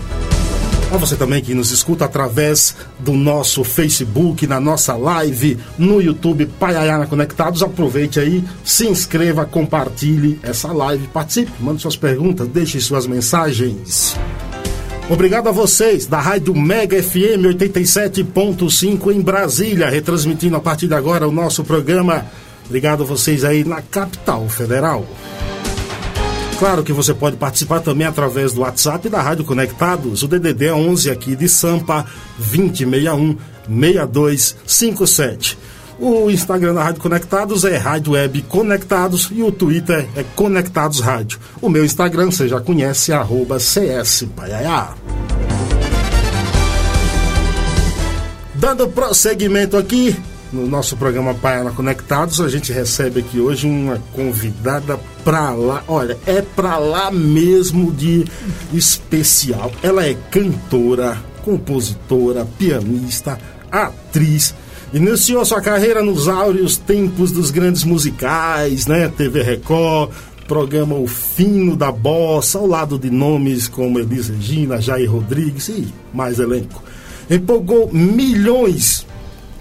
[0.93, 6.47] A você também que nos escuta através do nosso Facebook, na nossa live, no YouTube
[6.47, 7.65] Paiayana Conectados.
[7.65, 14.17] Aproveite aí, se inscreva, compartilhe essa live, participe, mande suas perguntas, deixe suas mensagens.
[15.11, 21.27] Obrigado a vocês da Rádio Mega FM 87.5 em Brasília, retransmitindo a partir de agora
[21.27, 22.25] o nosso programa.
[22.65, 25.05] Obrigado a vocês aí na capital federal.
[26.61, 30.23] Claro que você pode participar também através do WhatsApp da Rádio Conectados.
[30.23, 32.07] O DDD é 11 aqui de Sampa
[32.39, 33.37] 2061
[33.69, 35.59] 6257.
[36.01, 41.39] O Instagram da Rádio Conectados é Rádio Web Conectados e o Twitter é Conectados Rádio.
[41.61, 44.95] O meu Instagram você já conhece, arroba CS Paiaiá.
[48.55, 50.17] Dando prosseguimento aqui
[50.51, 56.17] no nosso programa Paiana Conectados, a gente recebe aqui hoje uma convidada pra lá, olha,
[56.27, 58.25] é pra lá mesmo de
[58.73, 59.71] especial.
[59.83, 63.39] Ela é cantora, compositora, pianista,
[63.71, 64.55] atriz
[64.93, 69.09] Iniciou sua carreira nos áureos tempos dos grandes musicais, né?
[69.09, 70.11] TV Record,
[70.49, 75.87] programa O Fino da Bossa, ao lado de nomes como Elis Regina, Jair Rodrigues e
[76.13, 76.83] mais elenco.
[77.31, 79.07] Empolgou milhões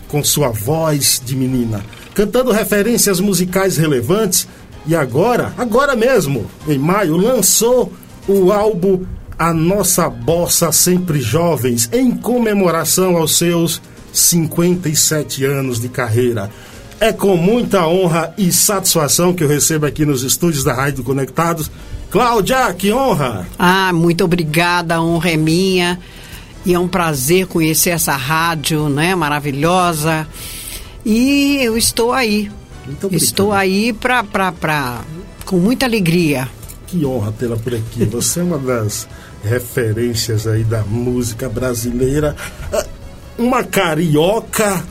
[0.08, 4.48] com sua voz de menina, cantando referências musicais relevantes
[4.88, 7.94] e agora, agora mesmo, em maio, lançou
[8.28, 9.06] o álbum
[9.38, 13.80] A Nossa Bossa Sempre Jovens, em comemoração aos seus
[14.14, 16.50] 57 anos de carreira.
[17.00, 21.72] É com muita honra e satisfação que eu recebo aqui nos estúdios da Rádio Conectados.
[22.12, 23.48] Cláudia, que honra!
[23.58, 26.00] Ah, muito obrigada, a honra é minha.
[26.66, 30.28] E é um prazer conhecer essa rádio, né, maravilhosa.
[31.06, 32.52] E eu estou aí.
[33.12, 35.02] Estou aí pra, pra, pra,
[35.46, 36.50] com muita alegria.
[36.88, 38.04] Que honra tê-la por aqui.
[38.06, 39.08] Você é uma das
[39.44, 42.36] referências aí da música brasileira
[43.40, 44.86] uma carioca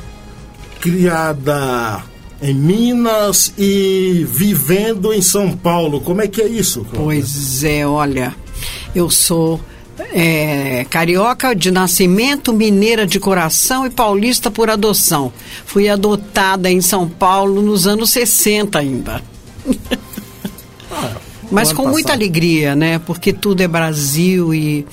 [0.80, 2.02] criada
[2.40, 6.00] em Minas e vivendo em São Paulo.
[6.00, 6.80] Como é que é isso?
[6.80, 7.04] Cláudia?
[7.04, 8.34] Pois é, olha,
[8.94, 9.60] eu sou
[10.12, 15.32] é, carioca de nascimento, mineira de coração e paulista por adoção.
[15.66, 19.22] Fui adotada em São Paulo nos anos 60 ainda.
[20.90, 21.12] Ah,
[21.50, 21.92] Mas com passado.
[21.92, 22.98] muita alegria, né?
[22.98, 24.86] Porque tudo é Brasil e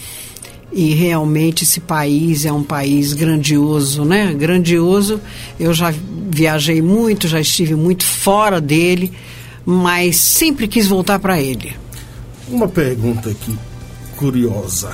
[0.75, 4.33] e realmente esse país é um país grandioso, né?
[4.33, 5.21] Grandioso.
[5.57, 5.93] Eu já
[6.29, 9.13] viajei muito, já estive muito fora dele,
[9.65, 11.73] mas sempre quis voltar para ele.
[12.49, 13.57] Uma pergunta aqui
[14.17, 14.91] curiosa.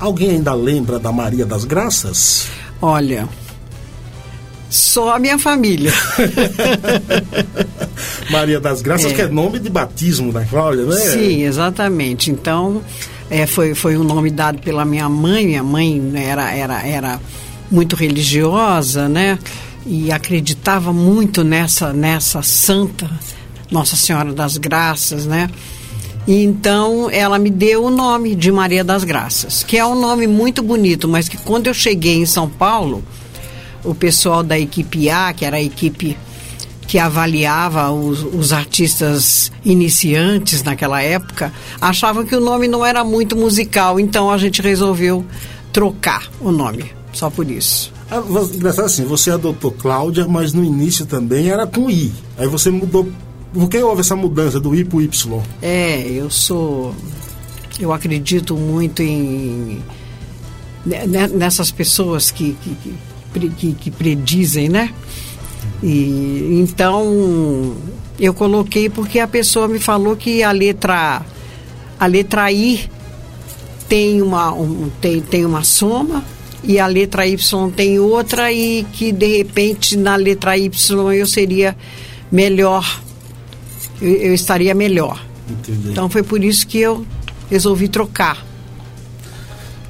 [0.00, 2.46] Alguém ainda lembra da Maria das Graças?
[2.80, 3.28] Olha,
[4.70, 5.92] só a minha família.
[8.30, 9.14] Maria das Graças, é.
[9.14, 10.96] que é nome de batismo da Cláudia, né?
[10.96, 12.30] Sim, exatamente.
[12.30, 12.82] Então,
[13.30, 15.46] é, foi, foi um nome dado pela minha mãe.
[15.46, 17.20] Minha mãe era, era, era
[17.70, 19.38] muito religiosa, né?
[19.86, 23.10] E acreditava muito nessa, nessa santa
[23.70, 25.50] Nossa Senhora das Graças, né?
[26.26, 30.26] E então ela me deu o nome de Maria das Graças, que é um nome
[30.26, 33.02] muito bonito, mas que quando eu cheguei em São Paulo,
[33.82, 36.18] o pessoal da equipe A, que era a equipe
[36.88, 43.36] que avaliava os, os, artistas iniciantes naquela época, achavam que o nome não era muito
[43.36, 45.24] musical, então a gente resolveu
[45.70, 47.92] trocar o nome, só por isso.
[48.10, 48.22] Ah,
[48.54, 52.10] engraçado assim, você adotou Cláudia, mas no início também era com I.
[52.38, 53.06] Aí você mudou.
[53.52, 55.42] Por que houve essa mudança do I para o Y?
[55.60, 56.94] É, eu sou.
[57.78, 59.82] Eu acredito muito em.
[61.34, 64.90] nessas pessoas que, que, que, que predizem, né?
[65.82, 67.76] E então
[68.18, 71.22] eu coloquei porque a pessoa me falou que a letra
[71.98, 72.90] a letra I
[73.88, 76.24] tem uma um, tem, tem uma soma
[76.64, 81.76] e a letra Y tem outra e que de repente na letra Y eu seria
[82.30, 82.84] melhor
[84.00, 85.22] eu, eu estaria melhor.
[85.48, 85.90] Entendi.
[85.90, 87.06] Então foi por isso que eu
[87.50, 88.46] resolvi trocar.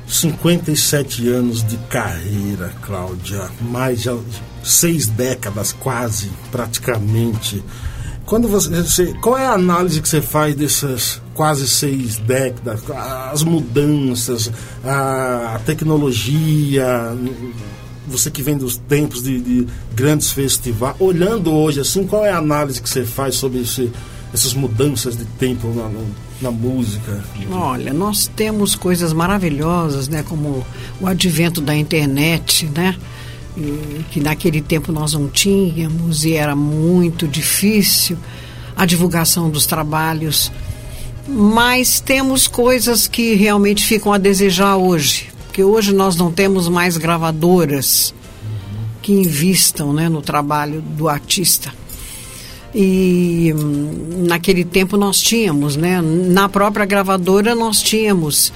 [0.07, 4.07] 57 anos de carreira, Cláudia, mais
[4.63, 7.63] seis décadas quase, praticamente.
[8.25, 12.83] Quando você, você, qual é a análise que você faz dessas quase seis décadas,
[13.33, 14.51] as mudanças,
[14.85, 17.17] a, tecnologia,
[18.09, 22.39] você que vem dos tempos de, de, grandes festivais, olhando hoje assim, qual é a
[22.39, 23.91] análise que você faz sobre esse,
[24.35, 25.89] essas mudanças de tempo na,
[26.43, 27.23] na música?
[27.51, 30.67] Olha, nós temos coisas maravilhosas, né, como
[31.01, 32.97] o advento da internet, né?
[34.11, 38.17] Que naquele tempo nós não tínhamos e era muito difícil
[38.77, 40.53] a divulgação dos trabalhos.
[41.27, 46.97] Mas temos coisas que realmente ficam a desejar hoje, porque hoje nós não temos mais
[46.97, 48.15] gravadoras
[49.03, 51.73] que invistam né, no trabalho do artista.
[52.75, 56.01] E hum, naquele tempo nós tínhamos, né?
[56.03, 58.53] Na própria gravadora nós tínhamos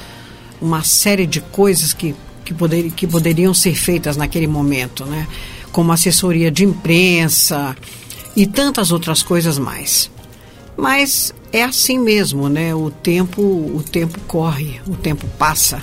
[0.60, 2.14] uma série de coisas que,
[2.52, 5.26] que, poder, que poderiam ser feitas naquele momento, né?
[5.72, 7.76] Como assessoria de imprensa
[8.36, 10.10] e tantas outras coisas mais.
[10.76, 12.74] Mas é assim mesmo, né?
[12.74, 15.82] O tempo, o tempo corre, o tempo passa.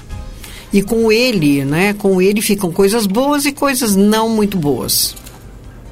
[0.71, 1.94] E com ele, né?
[1.94, 5.15] Com ele ficam coisas boas e coisas não muito boas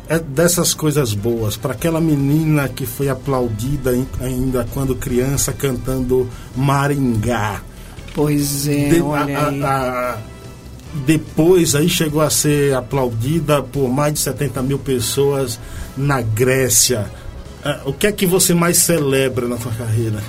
[0.10, 7.62] é dessas coisas boas, para aquela menina que foi aplaudida ainda quando criança cantando Maringá.
[8.14, 10.18] Pois é, De, olha a, a, a,
[11.06, 15.60] depois aí chegou a ser aplaudida por mais de 70 mil pessoas
[15.96, 17.12] na Grécia.
[17.64, 20.24] É, o que é que você mais celebra na sua carreira?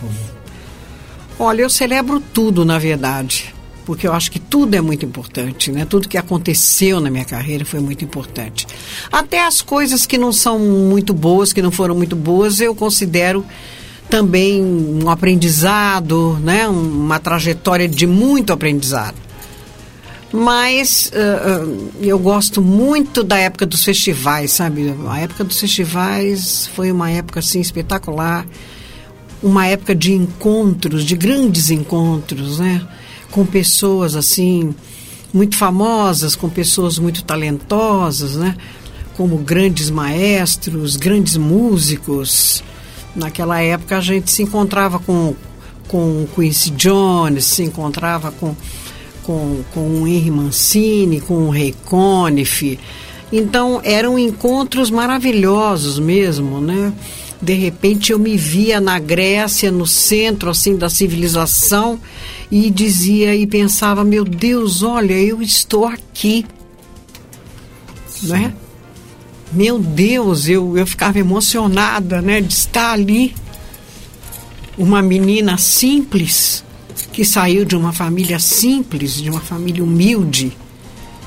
[1.39, 3.55] Olha, eu celebro tudo, na verdade
[3.89, 5.87] porque eu acho que tudo é muito importante, né?
[5.87, 8.67] Tudo que aconteceu na minha carreira foi muito importante.
[9.11, 13.43] Até as coisas que não são muito boas, que não foram muito boas, eu considero
[14.11, 16.69] também um aprendizado, né?
[16.69, 19.15] Uma trajetória de muito aprendizado.
[20.33, 24.95] Mas uh, eu gosto muito da época dos festivais, sabe?
[25.09, 28.47] A época dos festivais foi uma época assim espetacular,
[29.43, 32.87] uma época de encontros, de grandes encontros, né?
[33.31, 34.75] com pessoas assim
[35.33, 38.57] muito famosas, com pessoas muito talentosas, né?
[39.17, 42.63] Como grandes maestros, grandes músicos.
[43.15, 45.35] Naquela época a gente se encontrava com
[45.87, 48.55] com Quincy Jones, se encontrava com
[49.29, 52.79] com, com o Henry Mancini, com o Ray Conniff.
[53.31, 56.95] Então eram encontros maravilhosos mesmo, né?
[57.41, 62.01] De repente eu me via na Grécia, no centro assim da civilização
[62.51, 66.47] e dizia e pensava, meu Deus, olha, eu estou aqui.
[68.09, 68.29] Sim.
[68.29, 68.55] Né?
[69.53, 73.35] Meu Deus, eu, eu ficava emocionada, né, de estar ali.
[74.77, 76.65] Uma menina simples,
[77.13, 80.57] que saiu de uma família simples, de uma família humilde,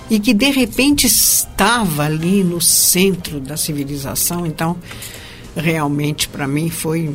[0.09, 4.45] e que de repente estava ali no centro da civilização.
[4.45, 4.77] Então,
[5.55, 7.13] realmente para mim foi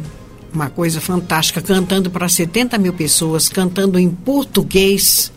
[0.53, 5.31] uma coisa fantástica, cantando para 70 mil pessoas, cantando em português,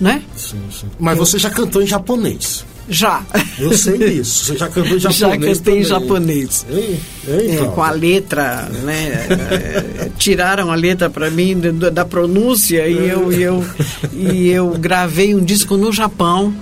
[0.00, 0.22] né?
[0.36, 0.86] Sim, sim.
[0.98, 1.26] Mas Eu...
[1.26, 2.64] você já cantou em japonês?
[2.88, 3.22] Já.
[3.58, 4.46] Eu sei disso.
[4.46, 5.18] Você já cantou em japonês?
[5.18, 5.80] Já cantei também.
[5.80, 6.66] em japonês.
[6.68, 9.26] Ei, ei, é, com a letra, né?
[9.30, 13.64] É, tiraram a letra para mim da, da pronúncia e eu, e eu,
[14.12, 16.54] e eu gravei um disco no Japão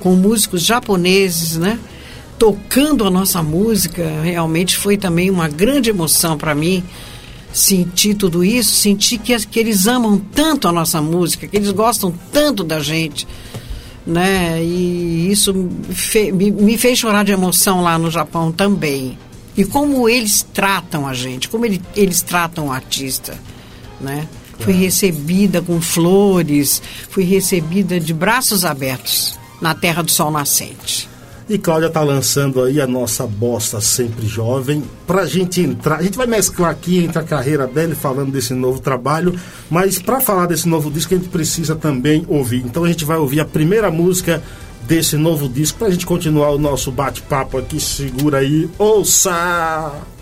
[0.00, 1.78] com músicos japoneses, né?
[2.38, 6.84] tocando a nossa música, realmente foi também uma grande emoção para mim
[7.52, 12.14] sentir tudo isso, sentir que, que eles amam tanto a nossa música, que eles gostam
[12.30, 13.26] tanto da gente,
[14.08, 14.64] né?
[14.64, 15.52] E isso
[16.32, 19.18] me, me, fez chorar de emoção lá no Japão também.
[19.54, 23.38] E como eles tratam a gente, como ele, eles tratam o artista,
[24.00, 24.26] né?
[24.60, 31.08] Fui recebida com flores, fui recebida de braços abertos na Terra do Sol Nascente.
[31.48, 34.82] E Cláudia tá lançando aí a nossa bosta sempre jovem.
[35.06, 38.80] Pra gente entrar, a gente vai mesclar aqui entre a carreira dela falando desse novo
[38.80, 39.34] trabalho,
[39.70, 42.62] mas para falar desse novo disco a gente precisa também ouvir.
[42.66, 44.42] Então a gente vai ouvir a primeira música
[44.82, 47.80] desse novo disco pra gente continuar o nosso bate-papo aqui.
[47.80, 50.17] Segura aí, ouça!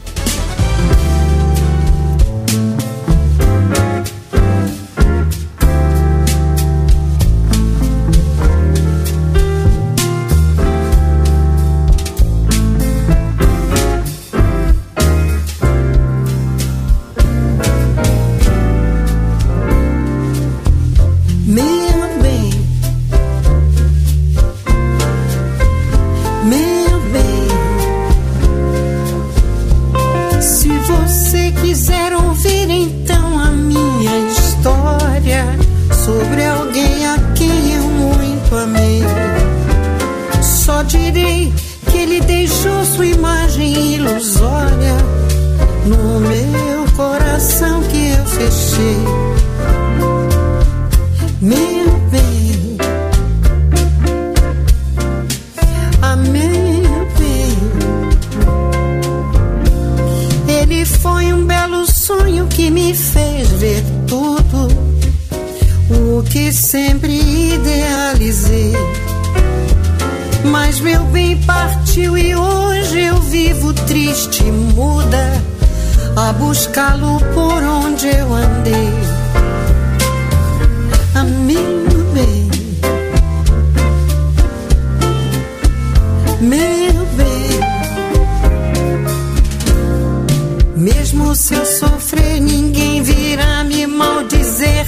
[91.36, 94.86] Se eu sofrer, ninguém virá me maldizer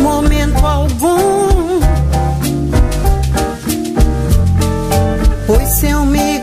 [0.00, 1.80] momento algum.
[5.46, 6.39] Pois seu mergulhar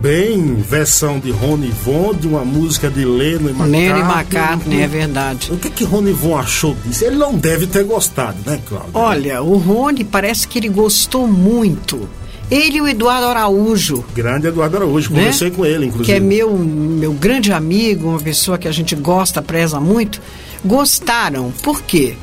[0.00, 3.80] bem, versão de Rony Von, de uma música de Leno e McCartney.
[3.80, 5.52] Nene McCartney, é verdade.
[5.52, 7.04] O que que Rony Von achou disso?
[7.04, 8.90] Ele não deve ter gostado, né, Cláudio?
[8.94, 12.08] Olha, o Rony parece que ele gostou muito.
[12.50, 15.18] Ele e o Eduardo Araújo, Grande Eduardo Araújo, né?
[15.18, 16.04] conversei com ele, inclusive.
[16.04, 20.20] que é meu, meu grande amigo, uma pessoa que a gente gosta, preza muito,
[20.64, 21.52] gostaram.
[21.62, 22.14] Por quê?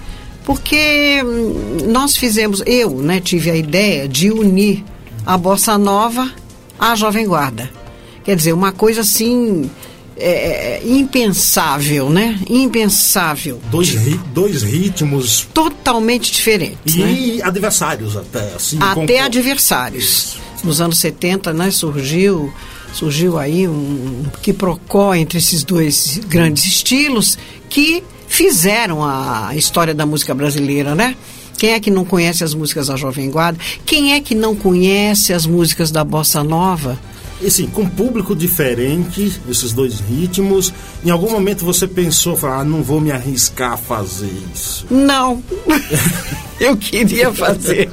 [0.45, 4.85] Porque hum, nós fizemos, eu né, tive a ideia de unir
[5.25, 6.31] a Bossa Nova
[6.79, 7.69] à Jovem Guarda.
[8.23, 9.69] Quer dizer, uma coisa assim
[10.15, 12.39] é, é, impensável, né?
[12.49, 13.59] Impensável.
[13.69, 17.11] Dois, ri- dois ritmos Totalmente diferentes, né?
[17.11, 18.77] e adversários até, assim.
[18.81, 20.37] até adversários.
[20.63, 22.53] Nos anos 70, né, surgiu
[22.93, 27.37] surgiu aí um quiprocó entre esses dois grandes estilos
[27.67, 31.15] que fizeram a história da música brasileira, né?
[31.57, 33.59] Quem é que não conhece as músicas da Jovem Guarda?
[33.85, 36.99] Quem é que não conhece as músicas da Bossa Nova?
[37.41, 40.73] E assim, com público diferente, esses dois ritmos.
[41.03, 44.87] Em algum momento você pensou, falou, ah, não vou me arriscar a fazer isso.
[44.89, 45.43] Não.
[46.59, 47.89] eu queria fazer.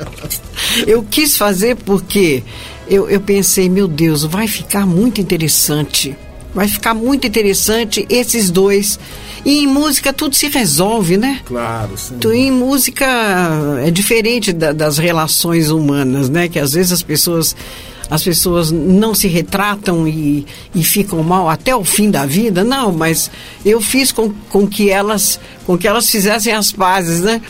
[0.86, 2.44] Eu quis fazer porque
[2.88, 6.16] eu, eu pensei, meu Deus, vai ficar muito interessante.
[6.54, 8.98] Vai ficar muito interessante esses dois.
[9.44, 11.40] E em música tudo se resolve, né?
[11.46, 12.16] Claro, sim.
[12.18, 13.06] Tu- Em música
[13.84, 16.48] é diferente da- das relações humanas, né?
[16.48, 17.54] Que às vezes as pessoas
[18.10, 22.64] as pessoas não se retratam e, e ficam mal até o fim da vida.
[22.64, 23.30] Não, mas
[23.64, 27.40] eu fiz com, com que elas com que elas fizessem as pazes, né?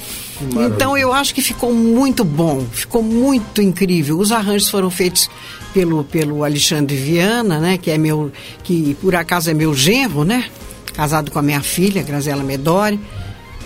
[0.67, 4.19] Então eu acho que ficou muito bom, ficou muito incrível.
[4.19, 5.29] Os arranjos foram feitos
[5.75, 7.79] pelo pelo Alexandre Viana, né?
[7.79, 8.33] Que é meu
[8.65, 10.47] que por acaso é meu genro, né?
[10.95, 12.99] Casado com a minha filha, Graziela Medori,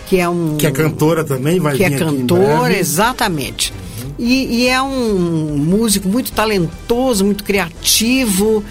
[0.06, 2.78] que é um Que é cantora também, vai que é vir aqui em cantor, breve.
[2.78, 3.72] exatamente.
[4.18, 8.62] E, e é um músico muito talentoso, muito criativo.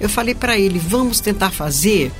[0.00, 2.10] Eu falei para ele, vamos tentar fazer,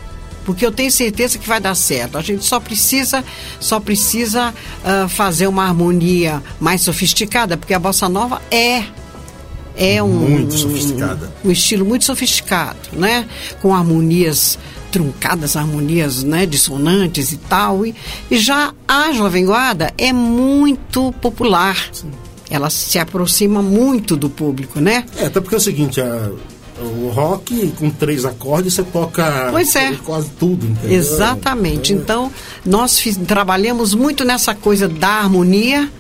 [0.49, 2.17] porque eu tenho certeza que vai dar certo.
[2.17, 3.23] A gente só precisa,
[3.61, 8.83] só precisa ah, fazer uma harmonia mais sofisticada, porque a bossa nova é
[9.77, 11.31] é um Muito sofisticada.
[11.45, 13.27] um estilo muito sofisticado, né?
[13.61, 14.59] Com harmonias
[14.91, 17.85] truncadas, harmonias né, dissonantes e tal.
[17.85, 17.95] E,
[18.31, 21.77] e já a Jovem Guarda é muito popular.
[22.49, 25.05] Ela se aproxima muito do público, né?
[25.19, 26.31] É, até porque é o seguinte, a-
[26.81, 29.93] o rock com três acordes você toca Pois é.
[30.05, 30.97] quase tudo, entendeu?
[30.99, 31.93] Exatamente.
[31.93, 32.33] Então,
[32.65, 35.91] nós fiz- trabalhamos muito nessa coisa da harmonia,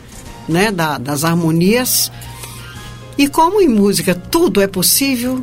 [0.48, 0.70] né?
[0.70, 2.10] Da- das harmonias.
[3.16, 5.42] E como em música tudo é possível,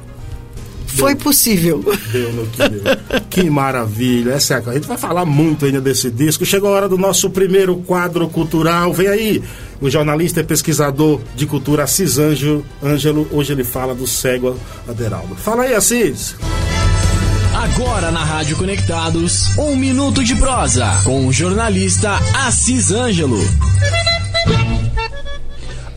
[0.87, 1.83] foi possível.
[2.11, 2.81] Deu no que deu.
[3.29, 4.31] que maravilha.
[4.31, 4.69] Essa é a...
[4.69, 6.45] a gente vai falar muito ainda desse disco.
[6.45, 8.93] Chegou a hora do nosso primeiro quadro cultural.
[8.93, 9.43] Vem aí.
[9.81, 15.35] O jornalista e pesquisador de cultura Assis Ângelo, Ângelo hoje ele fala do cego Aderaldo.
[15.35, 16.35] Fala aí, Assis!
[17.53, 22.11] Agora na Rádio Conectados, um minuto de prosa com o jornalista
[22.45, 23.39] Assis Ângelo.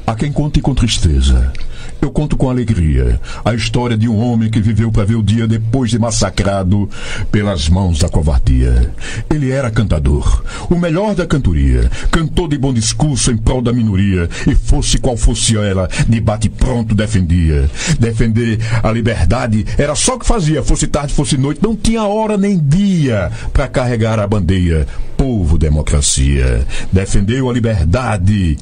[0.07, 1.53] Há quem conte com tristeza.
[2.01, 5.47] Eu conto com alegria a história de um homem que viveu para ver o dia
[5.47, 6.89] depois de massacrado
[7.31, 8.93] pelas mãos da covardia.
[9.29, 14.29] Ele era cantador, o melhor da cantoria, cantor de bom discurso em prol da minoria,
[14.47, 17.69] e fosse qual fosse ela, de bate pronto defendia.
[17.99, 22.37] Defender a liberdade era só o que fazia, fosse tarde, fosse noite, não tinha hora
[22.37, 24.87] nem dia para carregar a bandeira.
[25.17, 28.57] Povo democracia, defendeu a liberdade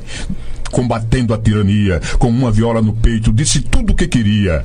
[0.70, 4.64] combatendo a tirania, com uma viola no peito, disse tudo o que queria.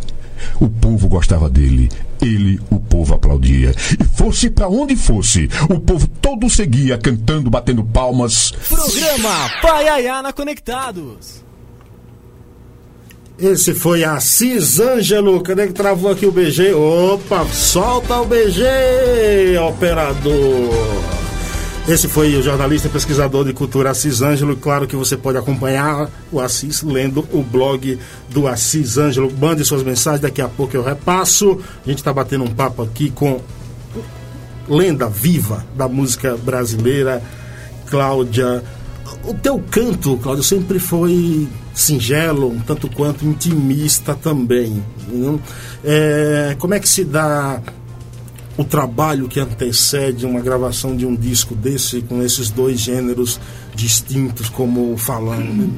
[0.60, 1.89] O povo gostava dele,
[2.22, 3.74] ele, o povo aplaudia.
[4.00, 8.51] E fosse para onde fosse, o povo todo seguia, cantando, batendo palmas.
[8.67, 11.41] Programa Paiaiana Conectados.
[13.39, 15.41] Esse foi Assis Ângelo.
[15.41, 16.74] Cadê que travou aqui o BG?
[16.74, 21.20] Opa, solta o BG, operador.
[21.88, 24.55] Esse foi o jornalista e pesquisador de cultura Assis Ângelo.
[24.55, 27.97] Claro que você pode acompanhar o Assis lendo o blog
[28.29, 29.31] do Assis Ângelo.
[29.38, 31.59] Mande suas mensagens, daqui a pouco eu repasso.
[31.83, 33.41] A gente está batendo um papo aqui com
[34.69, 37.21] lenda viva da música brasileira,
[37.88, 38.63] Cláudia.
[39.25, 44.83] O teu canto, Cláudio, sempre foi singelo, um tanto quanto intimista também.
[45.83, 47.59] É, como é que se dá
[48.58, 53.39] o trabalho que antecede uma gravação de um disco desse, com esses dois gêneros
[53.74, 55.72] distintos, como falando?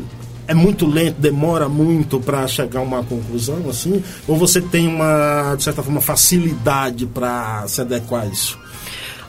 [0.47, 4.03] É muito lento, demora muito para chegar a uma conclusão, assim?
[4.27, 8.59] Ou você tem uma, de certa forma, facilidade para se adequar a isso?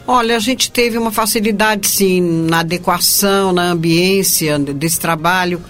[0.07, 5.63] Olha, a gente teve uma facilidade, sim, na adequação, na ambiência desse trabalho,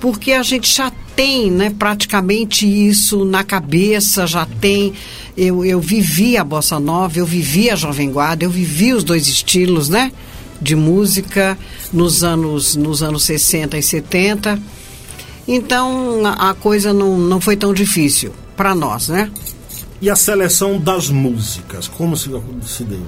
[0.00, 4.92] porque a gente já tem né, praticamente isso na cabeça, já tem.
[5.36, 9.26] Eu, eu vivi a bossa nova, eu vivi a jovem guarda, eu vivi os dois
[9.26, 10.12] estilos, né?
[10.62, 11.58] De música
[11.92, 14.62] nos anos, nos anos 60 e 70.
[15.48, 19.28] Então a, coisa não, não foi tão difícil para nós, né?
[20.00, 22.30] E a seleção das músicas, como se,
[22.64, 23.02] se deu?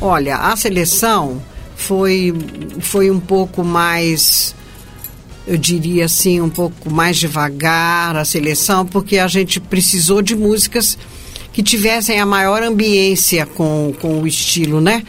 [0.00, 1.42] Olha, a seleção
[1.74, 2.32] foi,
[2.78, 4.54] foi um pouco mais
[5.48, 10.98] eu diria assim, um pouco mais devagar a seleção, porque a gente precisou de músicas
[11.54, 15.02] que tivessem a maior ambiência com, com o estilo, né?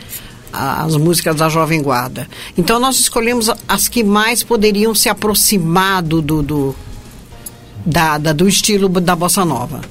[0.51, 2.27] As músicas da Jovem Guarda.
[2.57, 6.75] Então nós escolhemos as que mais poderiam se aproximar do, do, do,
[7.85, 9.81] da, da, do estilo da Bossa Nova.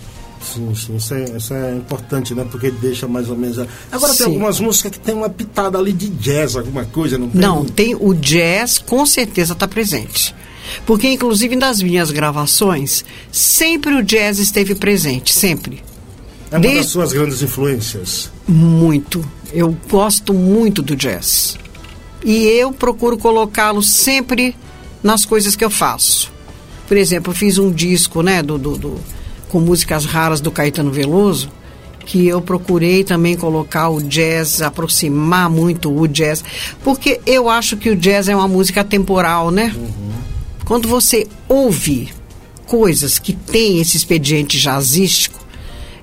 [0.40, 2.46] Sim, sim, isso é, isso é importante, né?
[2.50, 3.58] Porque deixa mais ou menos.
[3.90, 4.18] Agora sim.
[4.18, 7.40] tem algumas músicas que tem uma pitada ali de jazz, alguma coisa, não tem?
[7.40, 10.34] Não, tem o jazz, com certeza está presente.
[10.86, 15.82] Porque, inclusive, nas minhas gravações, sempre o jazz esteve presente, sempre.
[16.50, 16.80] É uma Desde...
[16.80, 18.30] das suas grandes influências?
[18.46, 19.24] Muito.
[19.52, 21.56] Eu gosto muito do jazz.
[22.24, 24.54] E eu procuro colocá-lo sempre
[25.02, 26.32] nas coisas que eu faço.
[26.86, 29.00] Por exemplo, eu fiz um disco, né, do, do, do
[29.48, 31.50] com músicas raras do Caetano Veloso,
[32.04, 36.42] que eu procurei também colocar o jazz, aproximar muito o jazz,
[36.82, 39.74] porque eu acho que o jazz é uma música temporal, né?
[39.76, 40.12] Uhum.
[40.64, 42.10] Quando você ouve
[42.66, 45.38] coisas que têm esse expediente jazzístico,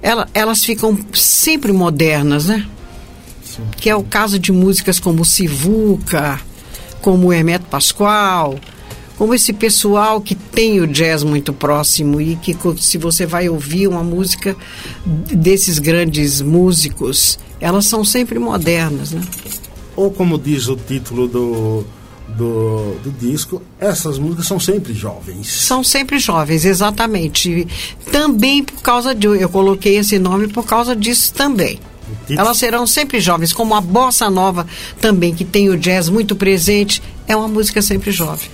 [0.01, 2.67] ela, elas ficam sempre modernas, né?
[3.43, 3.63] Sim.
[3.77, 6.39] Que é o caso de músicas como Sivuca,
[7.01, 8.60] como Hermeto Pascoal,
[9.17, 13.88] como esse pessoal que tem o jazz muito próximo e que se você vai ouvir
[13.88, 14.56] uma música
[15.06, 19.21] desses grandes músicos, elas são sempre modernas, né?
[19.95, 21.86] Ou como diz o título do,
[22.28, 25.47] do, do disco, essas músicas são sempre jovens.
[25.47, 27.67] São sempre jovens, exatamente.
[28.12, 29.28] Também por causa de.
[29.28, 31.80] Eu coloquei esse nome por causa disso também.
[32.30, 34.67] Elas serão sempre jovens, como a bossa nova
[34.99, 38.49] também, que tem o jazz muito presente, é uma música sempre jovem.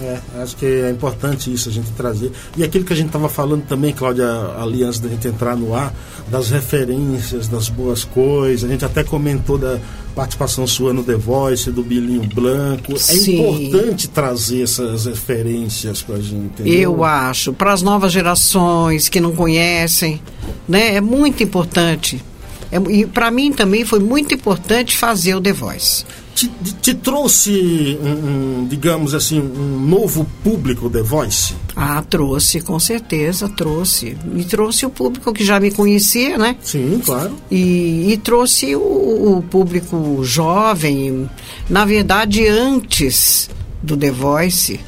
[0.00, 2.30] É, acho que é importante isso a gente trazer.
[2.56, 4.26] E aquilo que a gente estava falando também, Cláudia,
[4.58, 5.92] ali antes da gente entrar no ar,
[6.28, 8.68] das referências, das boas coisas.
[8.68, 9.78] A gente até comentou da
[10.14, 12.92] participação sua no The Voice, do Bilinho Branco.
[12.92, 13.40] É Sim.
[13.40, 16.60] É importante trazer essas referências para a gente.
[16.60, 16.74] Entendeu?
[16.74, 17.52] Eu acho.
[17.52, 20.20] Para as novas gerações que não conhecem,
[20.68, 20.94] né?
[20.94, 22.22] É muito importante.
[22.70, 26.04] É, e para mim também foi muito importante fazer o The Voice
[26.38, 26.48] te,
[26.80, 31.54] te trouxe, um, um, digamos assim, um novo público The Voice?
[31.74, 34.16] Ah, trouxe, com certeza, trouxe.
[34.36, 36.56] E trouxe o público que já me conhecia, né?
[36.62, 37.34] Sim, claro.
[37.50, 41.28] E, e trouxe o, o público jovem.
[41.68, 43.50] Na verdade, antes
[43.82, 44.78] do The Voice,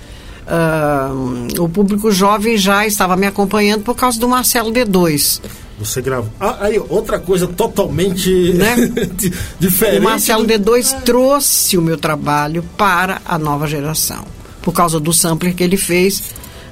[0.46, 1.10] ah,
[1.58, 5.40] o público jovem já estava me acompanhando por causa do Marcelo D2.
[5.80, 6.30] Você gravou.
[6.38, 8.76] Ah, aí, outra coisa totalmente Né?
[9.16, 10.00] di- diferente.
[10.00, 14.24] O Marcelo do- D2 trouxe o meu trabalho para a nova geração.
[14.62, 16.22] Por causa do sampler que ele fez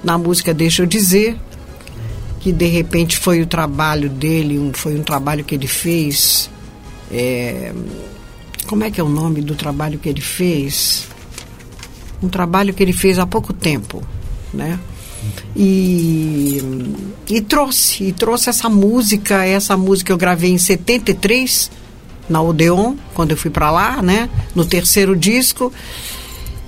[0.05, 1.37] na música Deixa Eu Dizer,
[2.41, 6.51] que de repente foi o trabalho dele, um- foi um trabalho que ele fez.
[7.11, 7.73] é,
[8.67, 11.07] como é que é o nome do trabalho que ele fez?
[12.23, 14.03] Um trabalho que ele fez há pouco tempo,
[14.53, 14.79] né?
[15.57, 16.63] E,
[17.29, 21.71] e trouxe, e trouxe essa música, essa música eu gravei em 73
[22.29, 25.73] na Odeon, quando eu fui para lá, né, no terceiro disco.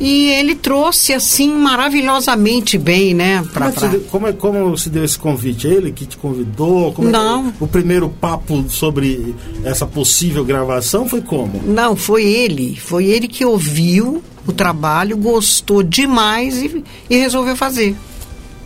[0.03, 4.27] E ele trouxe assim maravilhosamente bem, né, Como, pra, é que pra- se deu, como,
[4.29, 5.67] é- como se deu esse convite?
[5.67, 6.91] Ele que te convidou?
[6.95, 7.53] Como é Não.
[7.61, 11.63] o primeiro papo sobre essa possível gravação foi como?
[11.67, 12.77] Não, foi ele.
[12.77, 17.95] Foi ele que ouviu o trabalho, gostou demais e, e resolveu fazer.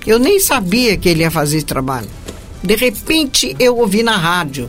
[0.07, 2.09] Eu nem sabia que ele ia fazer esse trabalho.
[2.62, 4.69] De repente eu ouvi na rádio.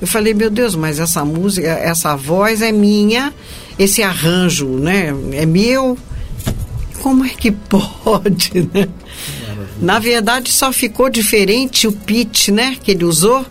[0.00, 3.32] Eu falei, meu Deus, mas essa música, essa voz é minha,
[3.78, 5.96] esse arranjo, né, é meu.
[7.00, 8.88] Como é que pode, né?
[9.80, 13.46] Na verdade, só ficou diferente o pitch, né, que ele usou.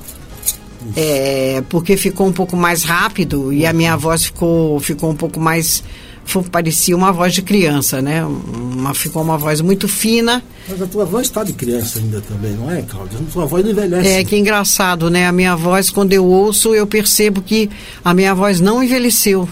[0.95, 5.39] É, porque ficou um pouco mais rápido e a minha voz ficou, ficou um pouco
[5.39, 5.83] mais.
[6.25, 8.23] Fo- parecia uma voz de criança, né?
[8.25, 10.43] Uma, ficou uma voz muito fina.
[10.67, 13.19] Mas a tua voz está de criança ainda também, não é, Cláudia?
[13.19, 14.09] A tua voz não envelhece.
[14.09, 15.27] É que engraçado, né?
[15.27, 17.69] A minha voz, quando eu ouço, eu percebo que
[18.03, 19.47] a minha voz não envelheceu.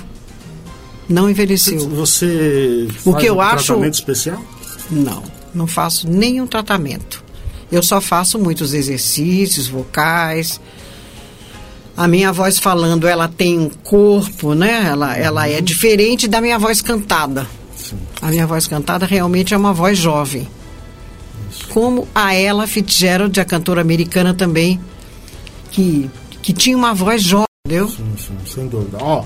[1.08, 1.90] Não envelheceu.
[1.90, 4.42] Você O faz que eu um acho- tratamento especial?
[4.92, 5.24] Não,
[5.56, 7.24] não faço nenhum tratamento.
[7.72, 10.60] Eu só faço muitos exercícios vocais.
[12.00, 14.86] A minha voz falando, ela tem um corpo, né?
[14.88, 17.46] Ela, ela é diferente da minha voz cantada.
[18.22, 20.48] A minha voz cantada realmente é uma voz jovem.
[21.68, 24.80] Como a Ella Fitzgerald, a cantora americana também,
[25.72, 26.10] que,
[26.42, 27.90] que tinha uma voz jovem, entendeu?
[27.90, 28.98] Sim, sim, sem dúvida.
[29.02, 29.26] Ó,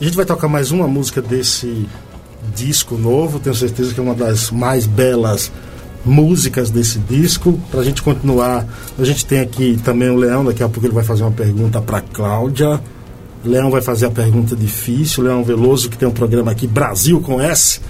[0.00, 1.86] a gente vai tocar mais uma música desse
[2.56, 5.52] disco novo, tenho certeza que é uma das mais belas
[6.04, 7.58] músicas desse disco.
[7.70, 8.66] Pra gente continuar,
[8.98, 11.80] a gente tem aqui também o Leão, daqui a pouco ele vai fazer uma pergunta
[11.80, 12.80] pra Cláudia.
[13.44, 17.40] Leão vai fazer a pergunta difícil, Leão Veloso, que tem um programa aqui, Brasil com
[17.40, 17.80] S,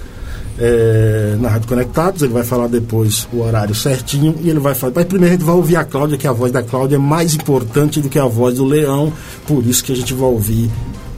[0.57, 4.93] é, na Rádio Conectados, ele vai falar depois o horário certinho e ele vai falar.
[4.95, 7.33] Mas primeiro a gente vai ouvir a Cláudia, que a voz da Cláudia é mais
[7.35, 9.11] importante do que a voz do Leão,
[9.45, 10.69] por isso que a gente vai ouvir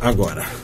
[0.01, 0.62] agora.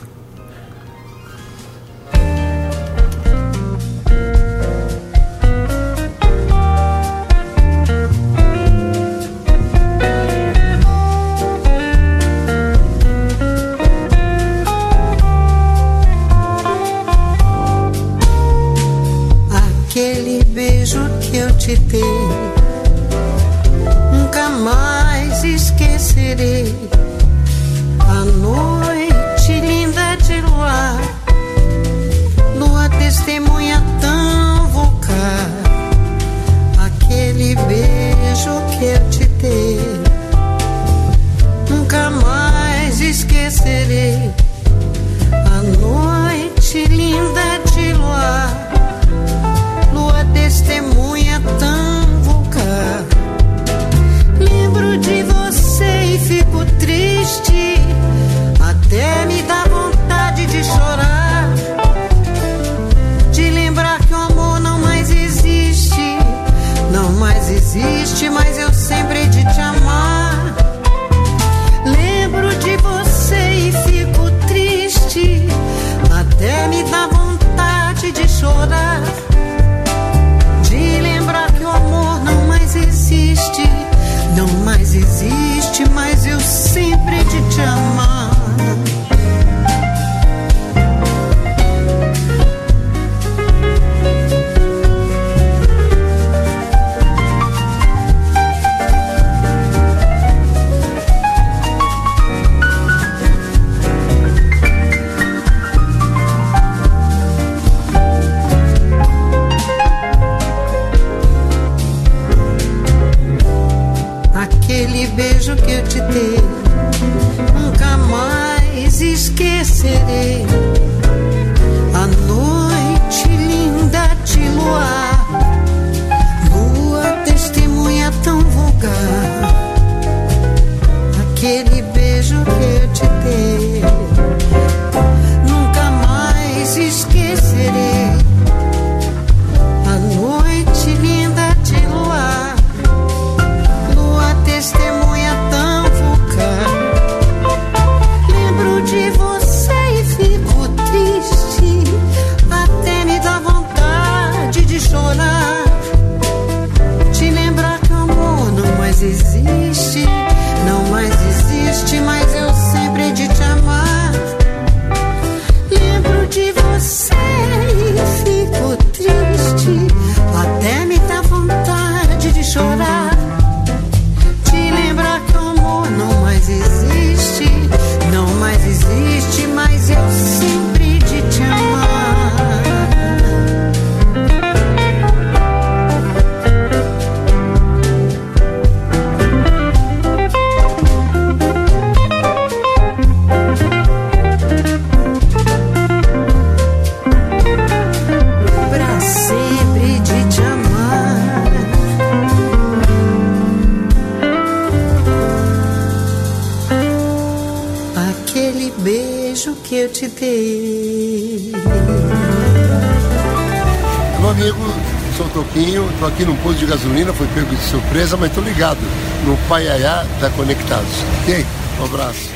[215.32, 218.40] Sou o Toquinho, tô aqui num posto de gasolina, foi pego de surpresa, mas tô
[218.40, 218.80] ligado
[219.24, 220.92] no Paiaiá da Conectados.
[221.22, 221.46] Ok?
[221.80, 222.30] Um abraço.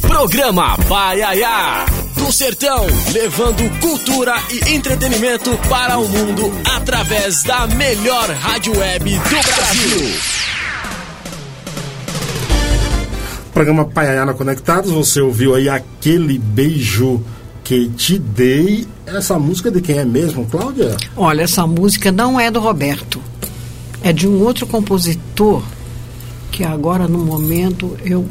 [0.00, 1.86] Programa Paiaiá.
[2.16, 9.54] Do Sertão, levando cultura e entretenimento para o mundo através da melhor rádio web do
[9.54, 10.20] Brasil.
[13.54, 17.24] Programa Paiaiana Conectados, você ouviu aí aquele beijo
[17.70, 18.84] que te dei.
[19.06, 20.96] Essa música de quem é mesmo, Cláudia?
[21.16, 23.22] Olha, essa música não é do Roberto.
[24.02, 25.62] É de um outro compositor
[26.50, 28.26] que agora, no momento, eu,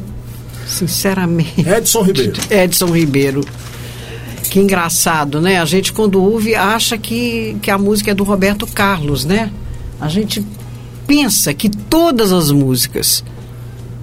[0.66, 1.66] sinceramente.
[1.66, 2.34] Edson Ribeiro.
[2.50, 3.40] Edson Ribeiro.
[4.50, 5.58] Que engraçado, né?
[5.58, 9.50] A gente, quando ouve, acha que, que a música é do Roberto Carlos, né?
[9.98, 10.44] A gente
[11.06, 13.24] pensa que todas as músicas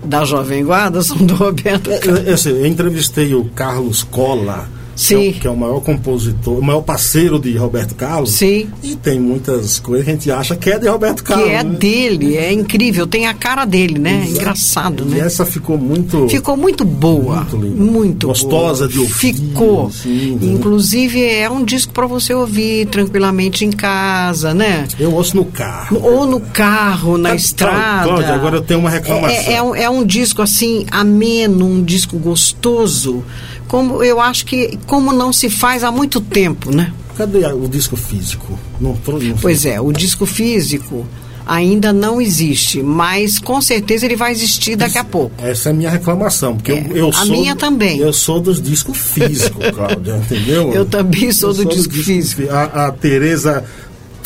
[0.04, 2.26] da Jovem Guarda são do Roberto Carlos.
[2.26, 5.30] é, assim, eu entrevistei o Carlos Cola, Sim.
[5.30, 8.32] o- que é o maior compositor, o maior parceiro de Roberto Carlos.
[8.34, 8.68] Sim.
[8.84, 11.50] E tem muitas coisas que a gente acha que é de Roberto Que Carlos.
[11.50, 11.76] é né?
[11.78, 14.24] dele, é incrível, tem a cara dele, né?
[14.24, 14.38] Exato.
[14.38, 15.20] Engraçado, E né?
[15.20, 16.28] essa ficou muito.
[16.30, 17.38] Ficou muito boa.
[17.42, 17.84] Muito linda.
[17.84, 18.92] Muito Gostosa boa.
[18.92, 19.92] de ouvir, Ficou.
[19.92, 20.52] sim, né?
[20.54, 24.88] Inclusive, é um disco para você ouvir tranquilamente em casa, né?
[25.00, 26.00] Eu ouço no carro.
[26.04, 28.04] Ou no carro, na Tá, estrada.
[28.08, 29.30] Cláudia, agora eu tenho uma reclamação.
[29.38, 33.24] É, é um, é um disco assim, ameno, um disco gostoso.
[33.68, 36.92] Como eu acho que como não se faz há muito tempo, né?
[37.18, 38.58] Cadê a- o disco físico?
[38.80, 41.06] Não, não Pois é, o disco físico
[41.46, 45.32] ainda não existe, mas com certeza ele vai existir daqui a pouco.
[45.42, 47.26] Essa é a minha reclamação, porque É, eu, eu a sou.
[47.28, 47.98] minha também.
[48.00, 50.74] Eu sou dos discos físicos, Cláudia, entendeu?
[50.74, 52.42] Eu também sou do dos disco discos físico.
[52.44, 53.64] fí- A, a Tereza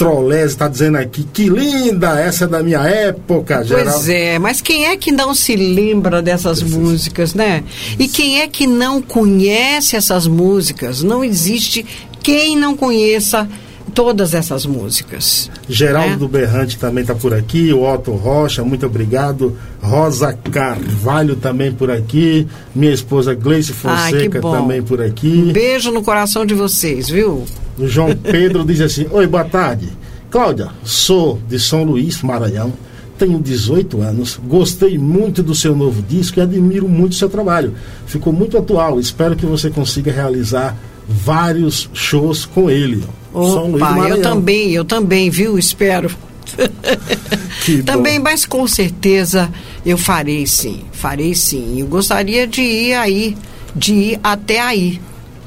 [0.02, 3.94] Trolese está dizendo aqui, que linda, essa é da minha época, geral.
[3.94, 7.64] Pois é, mas quem é que não se lembra dessas músicas, né?
[8.00, 11.04] E quem é que não conhece essas músicas?
[11.04, 11.86] Não existe
[12.24, 13.48] quem não conheça
[13.94, 15.50] todas essas músicas.
[15.68, 16.32] Geraldo né?
[16.40, 19.56] Berrante também está por aqui, o Otto Rocha, muito obrigado.
[19.82, 22.48] Rosa Carvalho também por aqui.
[22.74, 24.52] Minha esposa Gleice Ai, Fonseca bom.
[24.52, 25.52] também por Um aqui.
[25.54, 27.44] beijo no coração de vocês, viu?
[27.78, 29.90] O João Pedro diz assim: Oi, boa tarde.
[30.30, 32.72] Cláudia, sou de São Luís, Maranhão.
[33.18, 37.76] Tenho 18 anos, gostei muito do seu novo disco e admiro muito o seu trabalho.
[38.08, 39.00] Ficou muito atual.
[39.00, 40.76] Espero que você consiga realizar
[41.08, 43.04] vários shows com ele.
[43.34, 45.58] São Luís do Opa, eu também, eu também, viu?
[45.58, 46.12] Espero.
[47.86, 49.50] Também, mas com certeza
[49.86, 51.80] eu farei sim, farei sim.
[51.80, 53.38] Eu gostaria de ir aí,
[53.76, 55.00] de ir até aí.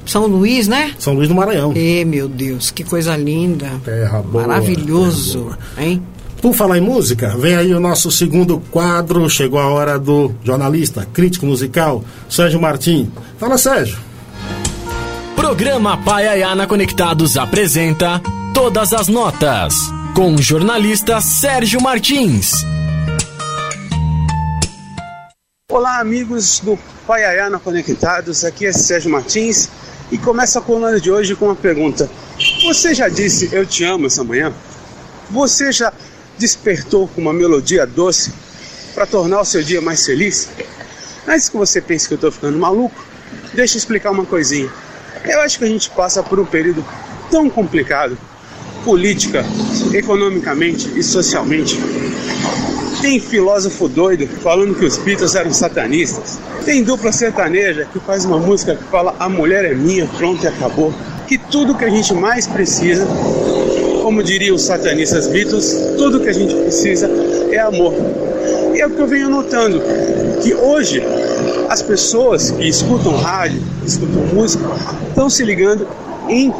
[0.06, 0.92] São Luís, né?
[0.98, 1.72] São Luís do Maranhão.
[1.74, 3.70] E meu Deus, que coisa linda.
[3.84, 5.86] Terra boa, Maravilhoso, terra boa.
[5.86, 6.02] hein?
[6.40, 9.28] Por falar em música, vem aí o nosso segundo quadro.
[9.30, 13.10] Chegou a hora do jornalista, crítico musical, Sérgio Martim.
[13.38, 13.96] Fala, Sérgio.
[15.36, 18.20] Programa Paiaiana Conectados apresenta
[18.54, 19.74] Todas as Notas,
[20.14, 22.52] com o jornalista Sérgio Martins.
[25.70, 29.68] Olá, amigos do Paiaiana Conectados, aqui é Sérgio Martins
[30.10, 32.08] e começa a coluna de hoje com uma pergunta.
[32.62, 34.52] Você já disse eu te amo essa manhã?
[35.30, 35.92] Você já
[36.38, 38.32] despertou com uma melodia doce
[38.94, 40.48] para tornar o seu dia mais feliz?
[41.26, 43.04] Antes que você pense que eu estou ficando maluco,
[43.52, 44.70] deixa eu explicar uma coisinha.
[45.24, 46.84] Eu acho que a gente passa por um período
[47.30, 48.16] tão complicado,
[48.84, 49.44] política,
[49.92, 51.78] economicamente e socialmente,
[53.04, 56.38] tem filósofo doido falando que os Beatles eram satanistas.
[56.64, 60.48] Tem dupla sertaneja que faz uma música que fala a mulher é minha, pronto e
[60.48, 60.90] acabou.
[61.28, 63.06] Que tudo que a gente mais precisa,
[64.02, 67.10] como diriam os satanistas Beatles, tudo que a gente precisa
[67.50, 67.92] é amor.
[68.74, 69.82] E é o que eu venho notando,
[70.42, 71.02] que hoje
[71.74, 74.64] as pessoas que escutam rádio, escutam música,
[75.08, 75.88] estão se ligando
[76.28, 76.54] em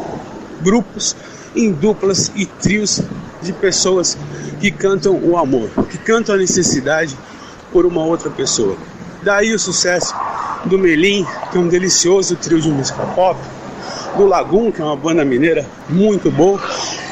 [0.61, 1.15] grupos,
[1.55, 3.01] em duplas e trios
[3.41, 4.17] de pessoas
[4.59, 7.17] que cantam o amor, que cantam a necessidade
[7.71, 8.75] por uma outra pessoa.
[9.23, 10.13] Daí o sucesso
[10.65, 13.39] do Melim, que é um delicioso trio de música pop,
[14.17, 16.61] do Lagum, que é uma banda mineira muito boa,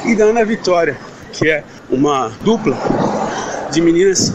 [0.04, 0.94] e da Ana Vitória,
[1.32, 2.76] que é uma dupla
[3.72, 4.34] de meninas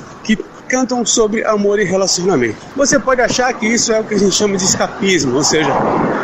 [0.69, 2.55] cantam sobre amor e relacionamento.
[2.75, 5.73] Você pode achar que isso é o que a gente chama de escapismo, ou seja,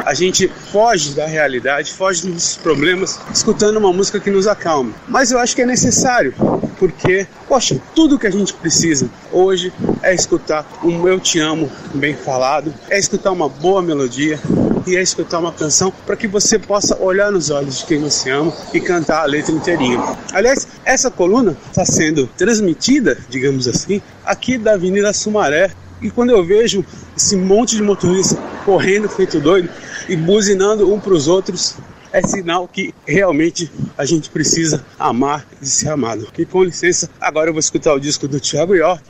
[0.05, 4.93] a gente foge da realidade, foge dos problemas, escutando uma música que nos acalma.
[5.07, 6.33] Mas eu acho que é necessário,
[6.77, 12.15] porque, poxa, tudo que a gente precisa hoje é escutar um Eu Te Amo bem
[12.15, 14.39] falado, é escutar uma boa melodia,
[14.87, 18.29] e é escutar uma canção para que você possa olhar nos olhos de quem você
[18.29, 19.99] ama e cantar a letra inteirinha.
[20.33, 25.71] Aliás, essa coluna está sendo transmitida, digamos assim, aqui da Avenida Sumaré.
[26.01, 29.69] E quando eu vejo esse monte de motoristas correndo feito doido
[30.07, 31.75] e buzinando um para os outros,
[32.11, 36.27] é sinal que realmente a gente precisa amar e ser amado.
[36.37, 39.03] E com licença, agora eu vou escutar o disco do Thiago York,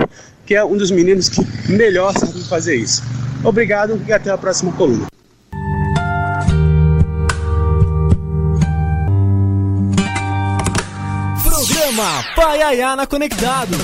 [0.46, 3.04] que é um dos meninos que melhor sabem fazer isso.
[3.44, 5.15] Obrigado e até a próxima coluna.
[11.96, 13.80] Programa Paiaiana Conectados.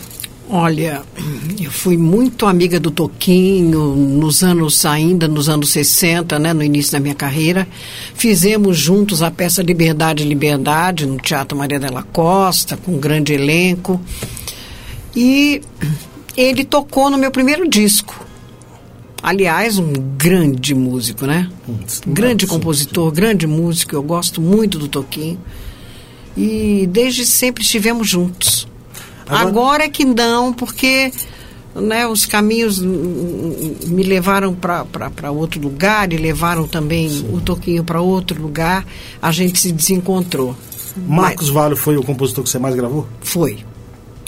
[0.49, 1.03] Olha,
[1.59, 6.93] eu fui muito amiga do Toquinho nos anos ainda nos anos 60, né, no início
[6.93, 7.67] da minha carreira.
[8.15, 13.99] Fizemos juntos a peça Liberdade Liberdade no Teatro Maria della Costa, com um grande elenco.
[15.17, 15.63] E
[16.37, 18.25] ele tocou no meu primeiro disco.
[19.23, 21.49] Aliás, um grande músico, né?
[22.07, 23.97] grande compositor, grande músico.
[23.97, 25.41] Eu gosto muito do Toquinho.
[26.37, 28.67] E desde sempre estivemos juntos.
[29.27, 31.13] Agora, Agora é que não, porque
[31.75, 37.31] né, os caminhos me levaram para outro lugar e levaram também Sim.
[37.33, 38.87] o Toquinho para outro lugar.
[39.21, 40.57] A gente se desencontrou.
[40.97, 43.07] Marcos Mas, Vale foi o compositor que você mais gravou?
[43.21, 43.59] Foi.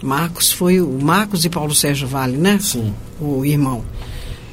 [0.03, 2.59] Marcos foi o Marcos e Paulo Sérgio Vale, né?
[2.61, 2.93] Sim.
[3.21, 3.85] O irmão.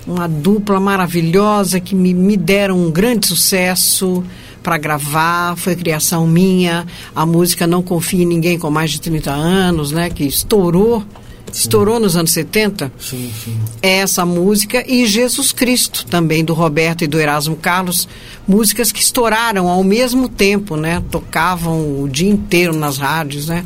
[0.05, 4.23] Uma dupla maravilhosa que me, me deram um grande sucesso
[4.63, 6.87] para gravar, foi criação minha.
[7.13, 10.09] A música Não Confia em Ninguém com mais de 30 anos, né?
[10.09, 11.03] Que estourou,
[11.51, 12.91] estourou nos anos 70.
[12.97, 13.59] Sim, sim.
[13.81, 18.07] É essa música e Jesus Cristo também do Roberto e do Erasmo Carlos,
[18.47, 21.03] músicas que estouraram ao mesmo tempo, né?
[21.11, 23.65] Tocavam o dia inteiro nas rádios, né?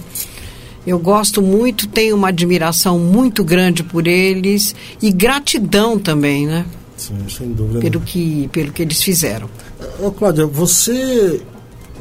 [0.85, 6.65] Eu gosto muito, tenho uma admiração muito grande por eles e gratidão também, né?
[6.95, 7.79] Sim, sem dúvida.
[7.79, 9.49] Pelo que, pelo que eles fizeram.
[9.99, 11.41] Ô, Cláudia, você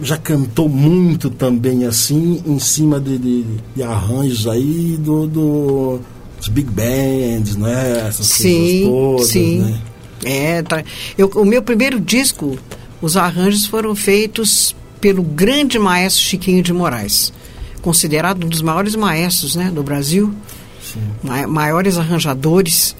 [0.02, 6.00] já cantou muito também assim, em cima de, de, de arranjos aí do, do,
[6.38, 8.06] dos big bands, né?
[8.08, 9.58] Essas sim, todas, sim.
[9.60, 9.80] Né?
[10.24, 10.82] É, tá.
[11.16, 12.58] Eu, o meu primeiro disco,
[13.00, 17.32] os arranjos foram feitos pelo grande maestro Chiquinho de Moraes,
[17.82, 20.34] considerado um dos maiores maestros né, do Brasil,
[21.22, 22.96] ma maiores arranjadores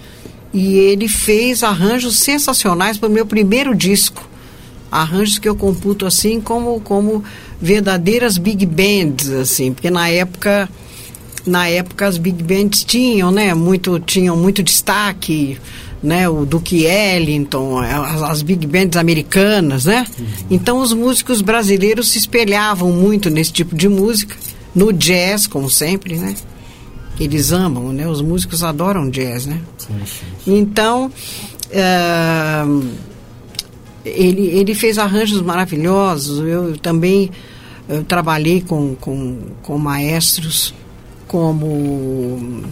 [0.53, 4.27] e ele fez arranjos sensacionais para o meu primeiro disco.
[4.97, 7.23] Arranjos que eu computo assim como, como
[7.61, 10.69] verdadeiras big bands, assim, porque na época
[11.47, 15.59] na época as big bands tinham, né, muito tinham muito destaque,
[16.03, 20.07] né, o Duke Ellington, as, as big bands americanas, né?
[20.19, 20.27] Uhum.
[20.51, 24.35] Então os músicos brasileiros se espelhavam muito nesse tipo de música,
[24.75, 26.35] no jazz, como sempre, né?
[27.21, 28.07] Eles amam, né?
[28.09, 29.61] Os músicos adoram jazz, né?
[29.79, 30.59] Sim, sim.
[30.59, 31.11] Então,
[31.71, 32.87] uh,
[34.07, 36.41] ele, ele fez arranjos maravilhosos.
[36.47, 37.31] Eu também
[37.89, 40.75] eu trabalhei com, com, com maestros
[41.29, 42.63] como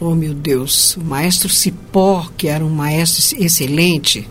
[0.00, 4.28] oh meu Deus, o maestro Cipó, que era um maestro excelente,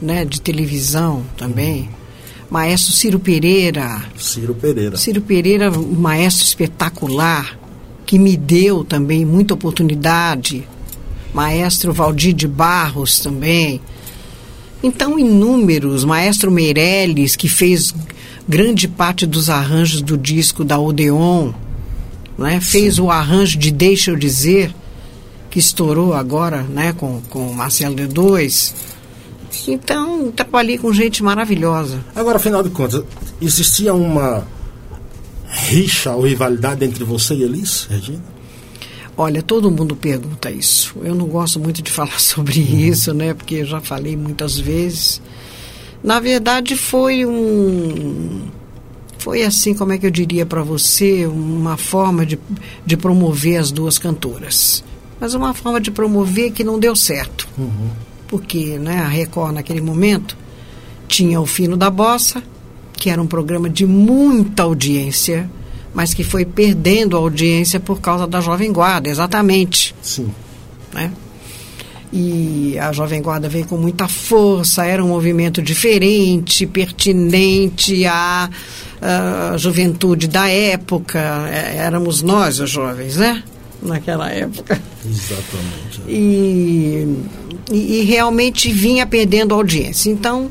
[0.00, 1.88] né, de televisão também.
[2.50, 4.04] Maestro Ciro Pereira.
[4.16, 4.96] Ciro Pereira.
[4.96, 7.58] Ciro Pereira, um maestro espetacular
[8.04, 10.68] que me deu também muita oportunidade,
[11.32, 13.80] maestro Valdir de Barros também.
[14.82, 17.94] Então, inúmeros, maestro Meirelles, que fez
[18.48, 21.52] grande parte dos arranjos do disco da Odeon,
[22.36, 22.60] né?
[22.60, 23.02] fez Sim.
[23.02, 24.74] o arranjo de Deixa Eu Dizer,
[25.50, 26.92] que estourou agora né?
[26.92, 28.74] com, com Marcelo D2.
[29.68, 32.00] Então, trabalhei com gente maravilhosa.
[32.16, 33.04] Agora, afinal de contas,
[33.40, 34.44] existia uma
[35.46, 38.31] rixa ou rivalidade entre você e Elis, Regina?
[39.16, 40.96] Olha, todo mundo pergunta isso.
[41.02, 42.78] Eu não gosto muito de falar sobre uhum.
[42.78, 43.34] isso, né?
[43.34, 45.20] Porque eu já falei muitas vezes.
[46.02, 48.50] Na verdade, foi um
[49.22, 52.36] foi assim, como é que eu diria para você, uma forma de,
[52.84, 54.82] de promover as duas cantoras.
[55.20, 57.48] Mas uma forma de promover que não deu certo.
[57.56, 57.90] Uhum.
[58.26, 60.36] Porque né, a Record, naquele momento,
[61.06, 62.42] tinha o Fino da Bossa,
[62.94, 65.48] que era um programa de muita audiência,
[65.94, 69.94] mas que foi perdendo audiência por causa da Jovem Guarda, exatamente.
[70.02, 70.32] Sim.
[70.92, 71.10] Né?
[72.12, 78.50] E a Jovem Guarda veio com muita força, era um movimento diferente, pertinente à,
[79.00, 81.18] à juventude da época.
[81.50, 83.42] É, éramos nós, os jovens, né?
[83.82, 84.80] Naquela época.
[85.04, 86.02] Exatamente.
[86.06, 87.16] E,
[87.70, 90.10] e, e realmente vinha perdendo audiência.
[90.10, 90.50] Então,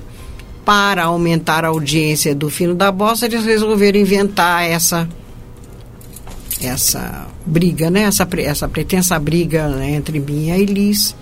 [0.66, 5.08] para aumentar a audiência do Fino da Bossa, eles resolveram inventar essa
[6.62, 8.02] essa briga, né?
[8.04, 11.16] essa, essa pretensa briga né, entre mim e a Elis,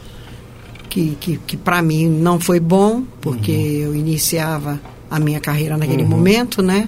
[0.90, 4.80] que, que, que para mim não foi bom, porque eu iniciava
[5.10, 6.88] a minha carreira naquele momento, né?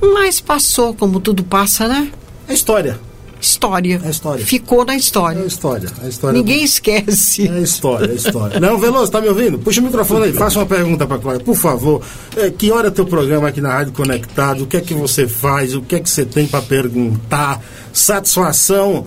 [0.00, 2.10] Mas passou, como tudo passa, né?
[2.48, 3.00] É história.
[3.40, 4.00] História.
[4.04, 4.44] É história.
[4.44, 5.40] Ficou na É história.
[5.44, 5.88] história.
[6.02, 6.38] É história.
[6.38, 7.48] Ninguém esquece.
[7.48, 8.58] É história, é história.
[8.60, 9.58] Não, Veloso, tá me ouvindo?
[9.58, 12.02] Puxa o microfone aí, faça uma pergunta para Cláudia, por favor.
[12.36, 14.64] É, que hora é teu programa aqui na Rádio Conectado?
[14.64, 15.74] O que é que você faz?
[15.74, 17.62] O que é que você tem para perguntar?
[17.92, 19.04] Satisfação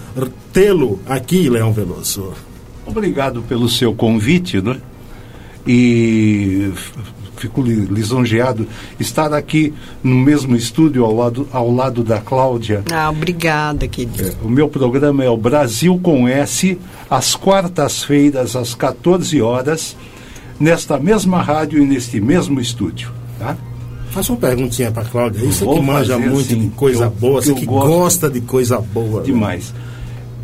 [0.54, 2.34] tê-lo aqui, Leão Veloso.
[2.86, 4.78] Obrigado pelo seu convite, né?
[5.68, 6.72] E
[7.42, 8.68] fico li- lisonjeado
[9.00, 9.74] estar aqui
[10.04, 12.84] no mesmo estúdio ao lado, ao lado da Cláudia.
[12.92, 14.24] Ah, obrigada, querido.
[14.24, 16.78] É, O meu programa é o Brasil com S,
[17.10, 19.96] às quartas-feiras, às 14 horas,
[20.60, 23.12] nesta mesma rádio e neste mesmo estúdio.
[23.40, 23.58] Tá?
[24.12, 25.44] Faça uma perguntinha para Cláudia.
[25.46, 28.78] Isso Vou que manja muito sim, de coisa eu- boa, você que gosta de coisa
[28.80, 29.20] boa.
[29.22, 29.26] né?
[29.26, 29.74] Demais.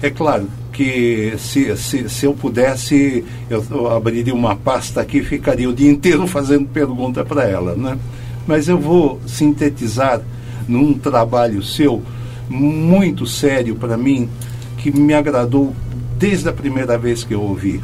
[0.01, 5.67] É claro que se, se, se eu pudesse, eu, abriria uma pasta aqui e ficaria
[5.67, 7.97] o dia inteiro fazendo pergunta para ela, né?
[8.45, 10.21] Mas eu vou sintetizar
[10.67, 12.03] num trabalho seu
[12.47, 14.29] muito sério para mim,
[14.77, 15.75] que me agradou
[16.15, 17.81] desde a primeira vez que eu ouvi.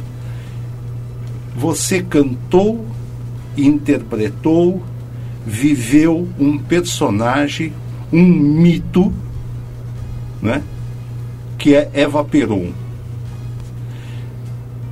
[1.56, 2.86] Você cantou,
[3.56, 4.80] interpretou,
[5.44, 7.72] viveu um personagem,
[8.12, 9.12] um mito,
[10.40, 10.62] né?
[11.58, 12.83] que é Eva Peron.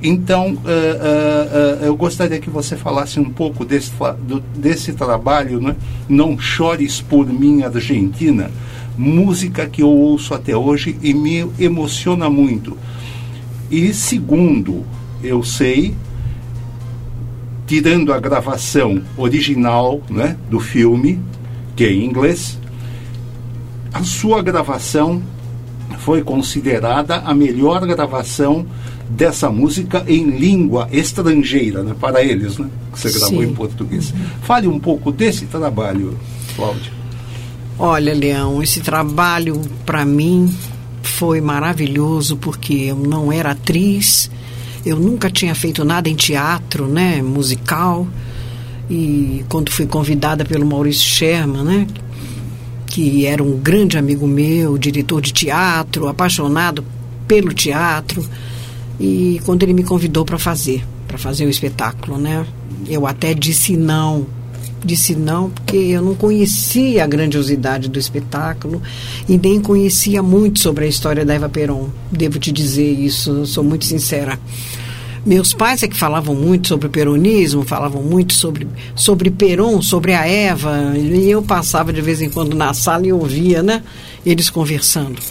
[0.05, 3.89] Então, eh, eh, eh, eu gostaria que você falasse um pouco desse,
[4.27, 5.77] do- desse trabalho, né?
[6.09, 8.51] Não Chores por Mim, Argentina,
[8.97, 12.77] música que eu ouço até hoje e me emociona muito.
[13.71, 14.83] E segundo,
[15.23, 15.95] eu sei,
[17.65, 21.17] tirando a gravação original né, do filme,
[21.77, 22.59] que é em inglês,
[23.93, 25.23] a sua gravação
[25.99, 28.65] foi considerada a melhor gravação
[29.15, 33.49] dessa música em língua estrangeira, né, para eles, né, que você gravou Sim.
[33.49, 34.13] em português.
[34.41, 36.17] Fale um pouco desse trabalho,
[36.55, 36.91] Cláudio.
[37.77, 40.53] Olha, Leão, esse trabalho para mim
[41.01, 44.29] foi maravilhoso porque eu não era atriz,
[44.85, 48.07] eu nunca tinha feito nada em teatro, né, musical.
[48.89, 51.87] E quando fui convidada pelo Maurício Sherman, né,
[52.87, 56.83] que era um grande amigo meu, diretor de teatro, apaixonado
[57.27, 58.23] pelo teatro,
[58.99, 62.45] e quando ele me convidou para fazer, para fazer o espetáculo, né,
[62.87, 64.25] eu até disse não,
[64.83, 68.81] disse não porque eu não conhecia a grandiosidade do espetáculo
[69.27, 71.89] e nem conhecia muito sobre a história da Eva Peron.
[72.11, 74.39] Devo te dizer isso, sou muito sincera.
[75.25, 80.13] Meus pais é que falavam muito sobre o peronismo, falavam muito sobre, sobre Peron, sobre
[80.13, 83.81] a Eva, e eu passava de vez em quando na sala e ouvia, né?
[84.25, 85.21] Eles conversando.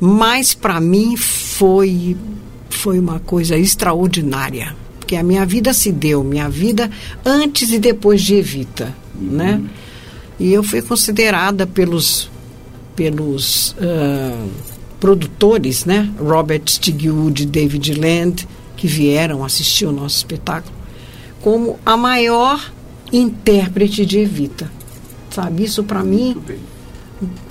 [0.00, 2.16] Mas para mim foi
[2.78, 6.88] foi uma coisa extraordinária, porque a minha vida se deu, minha vida
[7.24, 9.60] antes e depois de Evita, né?
[10.38, 12.30] E eu fui considerada pelos
[12.94, 14.46] pelos ah,
[15.00, 16.08] produtores, né?
[16.20, 20.74] Robert Stigwood e David Land, que vieram assistir o nosso espetáculo,
[21.40, 22.72] como a maior
[23.12, 24.70] intérprete de Evita.
[25.30, 26.58] Sabe, isso para mim bem.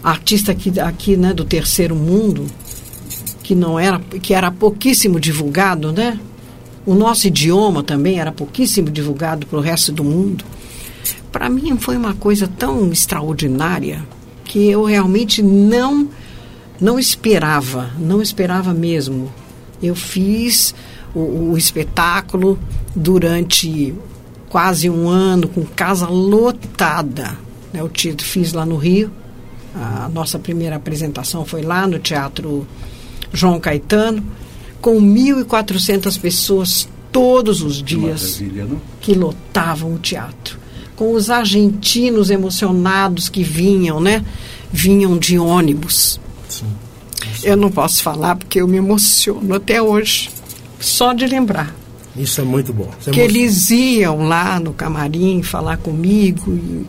[0.03, 2.47] artista aqui, aqui né, do terceiro mundo,
[3.48, 6.20] que não era, que era pouquíssimo divulgado, né?
[6.86, 10.43] O nosso idioma também era pouquíssimo divulgado para o resto do mundo.
[11.32, 14.06] Para mim foi uma coisa tão extraordinária
[14.43, 16.10] que eu realmente não
[16.78, 19.32] não esperava, não esperava mesmo.
[19.82, 20.76] Eu fiz
[21.16, 22.60] o, o espetáculo
[22.93, 23.95] durante
[24.50, 27.38] quase um ano com casa lotada.
[27.72, 27.80] né?
[27.80, 29.10] Eu fiz lá no Rio.
[29.74, 32.68] A nossa primeira apresentação foi lá no Teatro
[33.34, 34.23] João Caetano,
[34.82, 38.41] com 1.400 pessoas todos os dias
[39.01, 40.59] que lotavam o teatro.
[40.95, 44.25] com os argentinos emocionados que vinham, né?
[44.71, 46.19] Vinham de ônibus.
[46.49, 46.65] Sim.
[47.43, 50.30] Eu não posso falar porque eu me emociono até hoje,
[50.80, 51.75] só de lembrar.
[52.15, 52.89] Isso é muito bom.
[52.99, 56.86] Isso é que eles iam lá no camarim falar comigo e,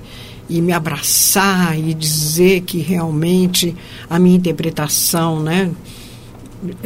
[0.56, 3.76] e me abraçar e dizer que realmente
[4.08, 5.70] a minha interpretação, né,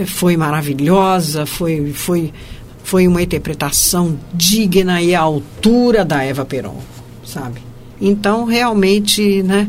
[0.06, 2.32] foi maravilhosa, foi foi
[2.84, 6.80] foi uma interpretação digna e à altura da Eva Peron,
[7.24, 7.60] sabe?
[8.00, 9.68] Então realmente, né,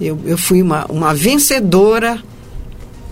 [0.00, 2.22] eu, eu fui uma, uma vencedora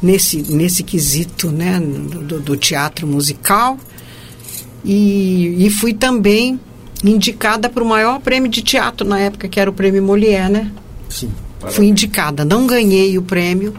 [0.01, 3.79] nesse nesse quesito, né, do, do teatro musical
[4.85, 6.59] e, e fui também
[7.05, 10.71] indicada para o maior prêmio de teatro na época, que era o prêmio Molière, né?
[11.09, 11.31] Sim.
[11.71, 13.75] Fui indicada, não ganhei o prêmio,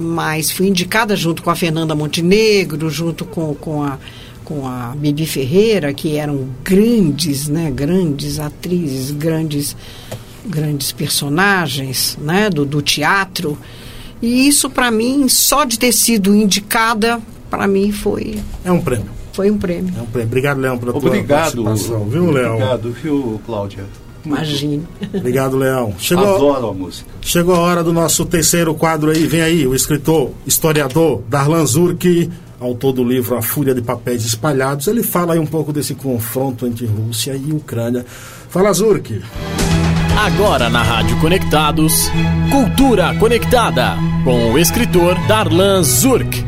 [0.00, 3.98] mas fui indicada junto com a Fernanda Montenegro, junto com, com a
[4.42, 9.76] com a Bibi Ferreira, que eram grandes, né, grandes atrizes, grandes
[10.44, 13.56] grandes personagens, né, do, do teatro.
[14.20, 19.06] E isso para mim, só de ter sido indicada, para mim foi É um prêmio.
[19.32, 19.94] foi um prêmio.
[19.96, 20.26] É um prêmio.
[20.28, 21.62] Obrigado, Leão, pela tua Obrigado.
[21.62, 22.08] participação.
[22.08, 22.54] Viu, Leão?
[22.54, 23.84] Obrigado, viu, Cláudia?
[24.24, 24.82] Imagine.
[25.14, 25.94] Obrigado, Leão.
[25.98, 27.08] Chegou, Adoro a música.
[27.20, 29.26] chegou a hora do nosso terceiro quadro aí.
[29.26, 34.86] Vem aí, o escritor, historiador Darlan Zurk, autor do livro A Fúria de Papéis Espalhados.
[34.86, 38.04] Ele fala aí um pouco desse confronto entre Rússia e Ucrânia.
[38.50, 39.22] Fala, Zurk.
[40.18, 42.10] Agora na Rádio Conectados,
[42.50, 46.44] Cultura Conectada, com o escritor Darlan Zurk.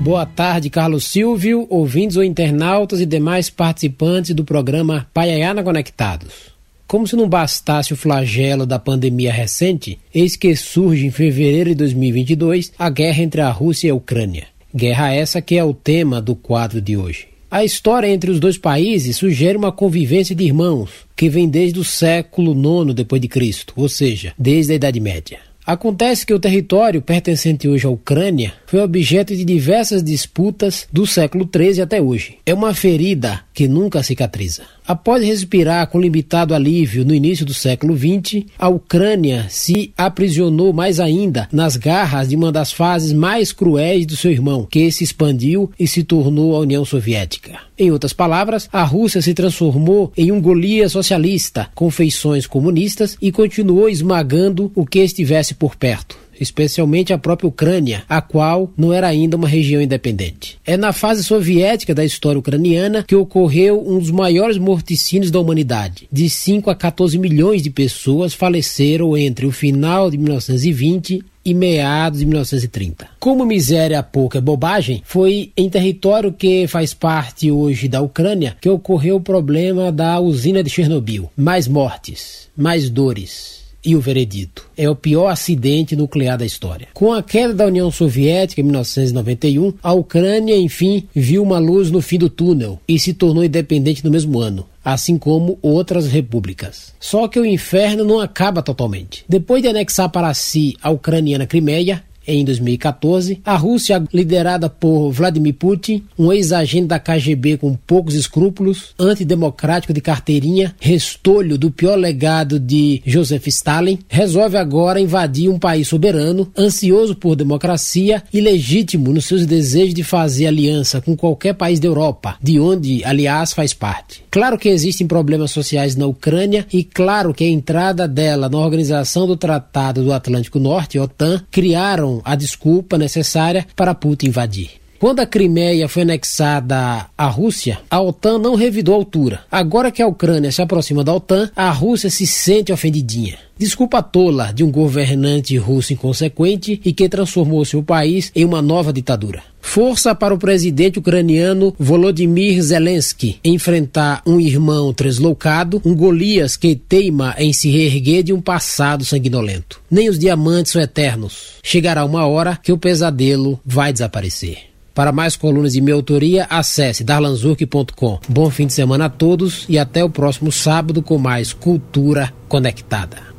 [0.00, 6.52] Boa tarde, Carlos Silvio, ouvintes ou internautas e demais participantes do programa Paiaiana Conectados.
[6.86, 11.76] Como se não bastasse o flagelo da pandemia recente, eis que surge em fevereiro de
[11.76, 14.46] 2022 a guerra entre a Rússia e a Ucrânia.
[14.74, 17.28] Guerra essa que é o tema do quadro de hoje.
[17.50, 21.84] A história entre os dois países sugere uma convivência de irmãos que vem desde o
[21.84, 25.38] século IX depois de Cristo, ou seja, desde a Idade Média.
[25.64, 31.46] Acontece que o território pertencente hoje à Ucrânia foi objeto de diversas disputas do século
[31.46, 32.38] XIII até hoje.
[32.46, 34.62] É uma ferida que nunca cicatriza.
[34.86, 40.98] Após respirar com limitado alívio no início do século XX, a Ucrânia se aprisionou mais
[40.98, 45.70] ainda nas garras de uma das fases mais cruéis do seu irmão, que se expandiu
[45.78, 47.58] e se tornou a União Soviética.
[47.78, 53.30] Em outras palavras, a Rússia se transformou em um Golias socialista, com feições comunistas e
[53.30, 59.06] continuou esmagando o que estivesse por perto especialmente a própria Ucrânia, a qual não era
[59.06, 60.58] ainda uma região independente.
[60.64, 66.08] É na fase soviética da história ucraniana que ocorreu um dos maiores morticínios da humanidade.
[66.10, 72.20] De 5 a 14 milhões de pessoas faleceram entre o final de 1920 e meados
[72.20, 73.08] de 1930.
[73.18, 78.68] Como miséria pouca é bobagem, foi em território que faz parte hoje da Ucrânia que
[78.68, 81.30] ocorreu o problema da usina de Chernobyl.
[81.36, 84.68] Mais mortes, mais dores, e o veredito.
[84.76, 86.88] É o pior acidente nuclear da história.
[86.94, 92.00] Com a queda da União Soviética em 1991, a Ucrânia, enfim, viu uma luz no
[92.00, 94.66] fim do túnel e se tornou independente no mesmo ano.
[94.84, 96.92] Assim como outras repúblicas.
[96.98, 99.24] Só que o inferno não acaba totalmente.
[99.28, 105.54] Depois de anexar para si a ucraniana Crimeia, em 2014, a Rússia, liderada por Vladimir
[105.54, 112.58] Putin, um ex-agente da KGB com poucos escrúpulos, antidemocrático de carteirinha, restolho do pior legado
[112.58, 119.26] de Joseph Stalin, resolve agora invadir um país soberano, ansioso por democracia e legítimo nos
[119.26, 124.22] seus desejos de fazer aliança com qualquer país da Europa, de onde, aliás, faz parte.
[124.30, 129.26] Claro que existem problemas sociais na Ucrânia e claro que a entrada dela na Organização
[129.26, 134.81] do Tratado do Atlântico Norte, OTAN, criaram a desculpa necessária para Putin invadir.
[135.02, 139.40] Quando a Crimeia foi anexada à Rússia, a OTAN não revidou a altura.
[139.50, 143.36] Agora que a Ucrânia se aproxima da OTAN, a Rússia se sente ofendidinha.
[143.58, 148.92] Desculpa tola de um governante russo inconsequente e que transformou seu país em uma nova
[148.92, 149.42] ditadura.
[149.60, 157.34] Força para o presidente ucraniano Volodymyr Zelensky enfrentar um irmão tresloucado, um Golias que teima
[157.38, 159.80] em se reerguer de um passado sanguinolento.
[159.90, 161.54] Nem os diamantes são eternos.
[161.60, 164.71] Chegará uma hora que o pesadelo vai desaparecer.
[164.94, 168.20] Para mais colunas de minha autoria, acesse darlanzurk.com.
[168.28, 173.32] Bom fim de semana a todos e até o próximo sábado com mais Cultura Conectada.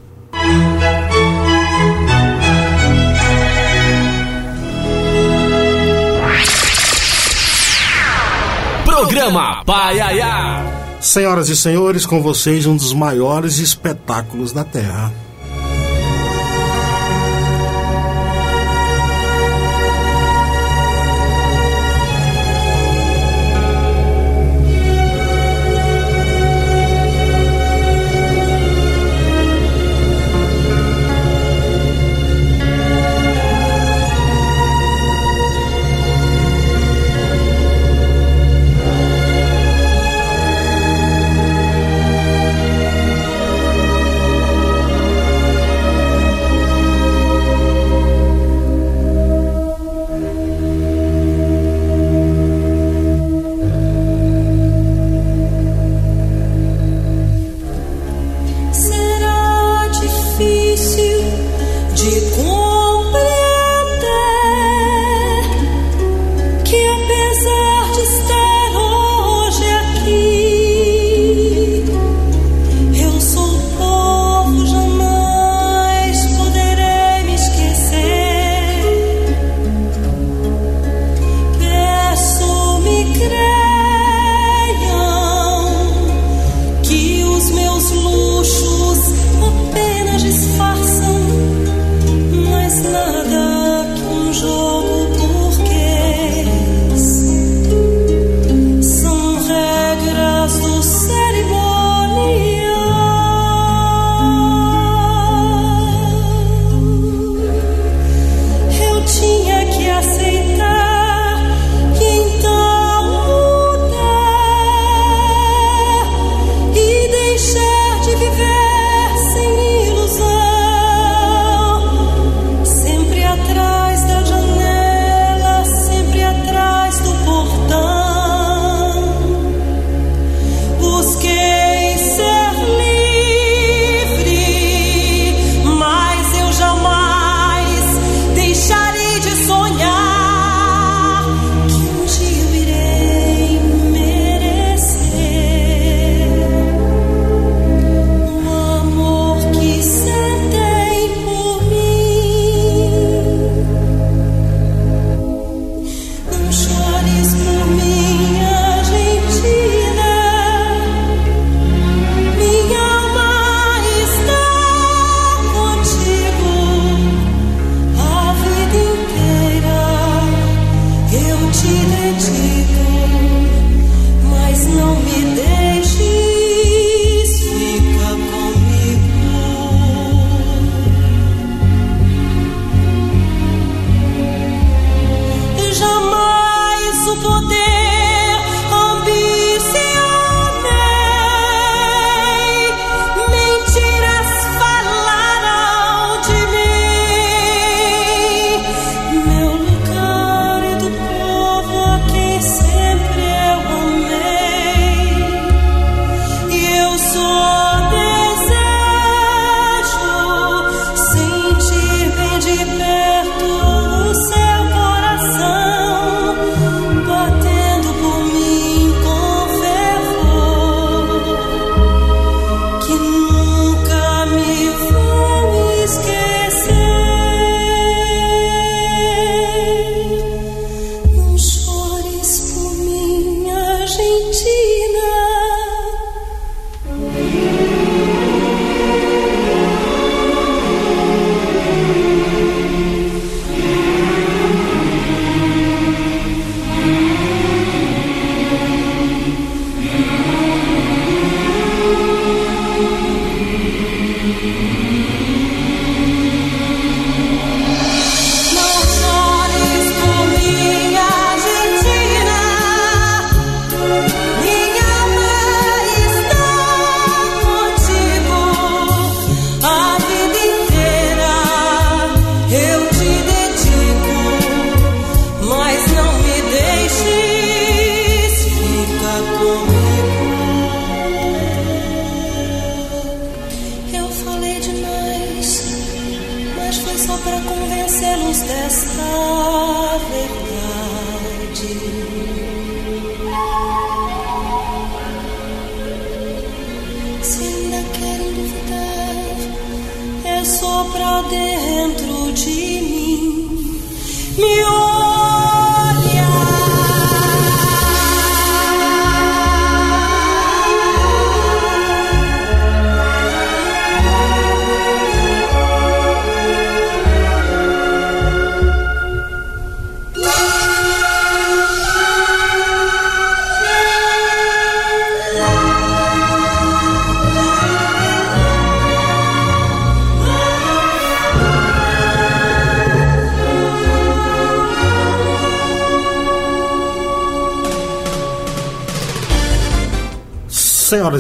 [8.86, 10.64] Programa Paiaiá.
[11.00, 15.12] Senhoras e senhores, com vocês um dos maiores espetáculos da Terra.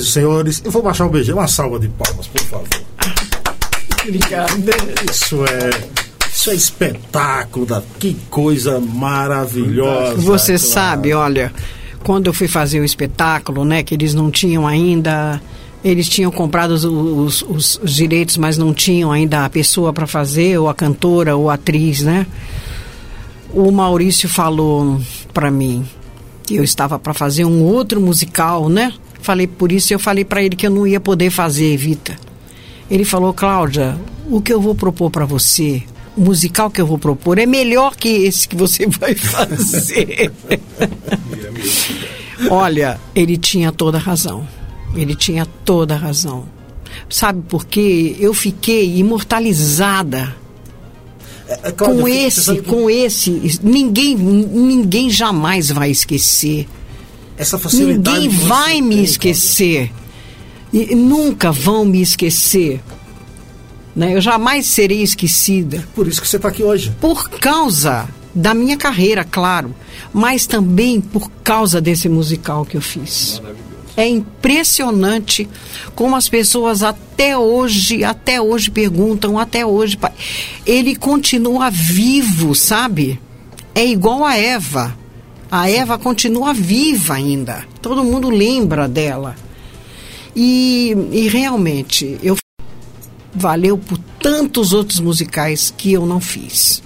[0.02, 2.68] Senhoras e senhores, eu vou baixar um beijinho, uma salva de palmas, por favor.
[4.02, 4.52] Obrigada.
[5.10, 6.04] Isso é.
[6.32, 10.16] Isso é espetáculo, da, que coisa maravilhosa.
[10.16, 10.68] Você claro.
[10.74, 11.54] sabe, olha,
[12.04, 15.39] quando eu fui fazer o espetáculo, né, que eles não tinham ainda
[15.84, 20.08] Eles tinham comprado os, os, os- os direitos, mas não tinham ainda a pessoa para
[20.08, 22.26] fazer, ou a cantora, ou a atriz, né?
[23.54, 25.00] O Maurício falou
[25.34, 25.86] para mim
[26.46, 28.91] que eu estava para fazer um outro musical, né?
[29.24, 32.17] Falei por isso eu falei para ele que eu não ia poder fazer, Evita.
[32.91, 33.97] Ele falou, Cláudia,
[34.30, 35.82] o que eu vou propor para você,
[36.17, 40.30] o musical que eu vou propor é melhor que esse que você vai fazer.
[42.51, 44.45] Olha, ele tinha toda a razão.
[44.93, 46.43] Ele tinha toda a razão.
[47.09, 48.17] Sabe por quê?
[48.19, 50.36] Eu fiquei imortalizada
[51.47, 56.67] É, Cláudia, com esse, que com esse, ninguém, ninguém jamais vai esquecer.
[57.38, 59.91] Essa facilidade Ninguém vai me tem, esquecer.
[60.71, 62.81] E nunca vão me esquecer.
[63.95, 64.15] Né?
[64.15, 65.88] Eu jamais serei esquecida.
[65.93, 66.91] Por isso que você está aqui hoje.
[66.99, 69.73] Por causa da minha carreira, claro.
[70.11, 73.41] Mas também por causa desse musical que eu fiz.
[73.95, 75.47] É impressionante
[75.93, 79.99] como as pessoas até hoje, até hoje perguntam, até hoje.
[80.65, 83.19] Ele continua vivo, sabe?
[83.75, 84.97] É igual a Eva.
[85.56, 87.64] A Eva continua viva ainda.
[87.80, 89.36] Todo mundo lembra dela.
[90.36, 92.36] E, e realmente, eu
[93.36, 96.82] valeu por tantos outros musicais que eu não fiz.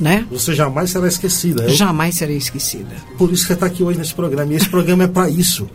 [0.00, 0.26] Né?
[0.30, 1.64] Você jamais será esquecida.
[1.64, 2.96] Eu- Jamais serei esquecida.
[3.18, 4.50] Por isso que você está aqui hoje nesse programa.
[4.50, 5.68] E esse programa é para isso.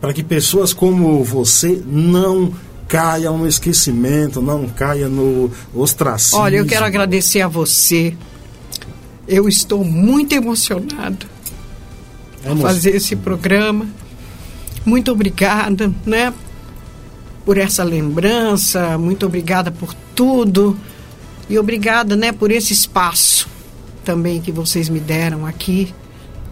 [0.00, 2.52] Para que pessoas como você não
[2.86, 6.38] caiam no esquecimento, não caiam no ostracismo.
[6.38, 8.14] Olha, eu quero agradecer a você.
[9.26, 11.26] Eu estou muito emocionada
[12.44, 12.62] a moça.
[12.62, 13.86] fazer esse programa.
[14.84, 16.32] Muito obrigada, né?
[17.44, 20.78] Por essa lembrança, muito obrigada por tudo.
[21.48, 23.48] E obrigada, né, por esse espaço
[24.02, 25.92] também que vocês me deram aqui,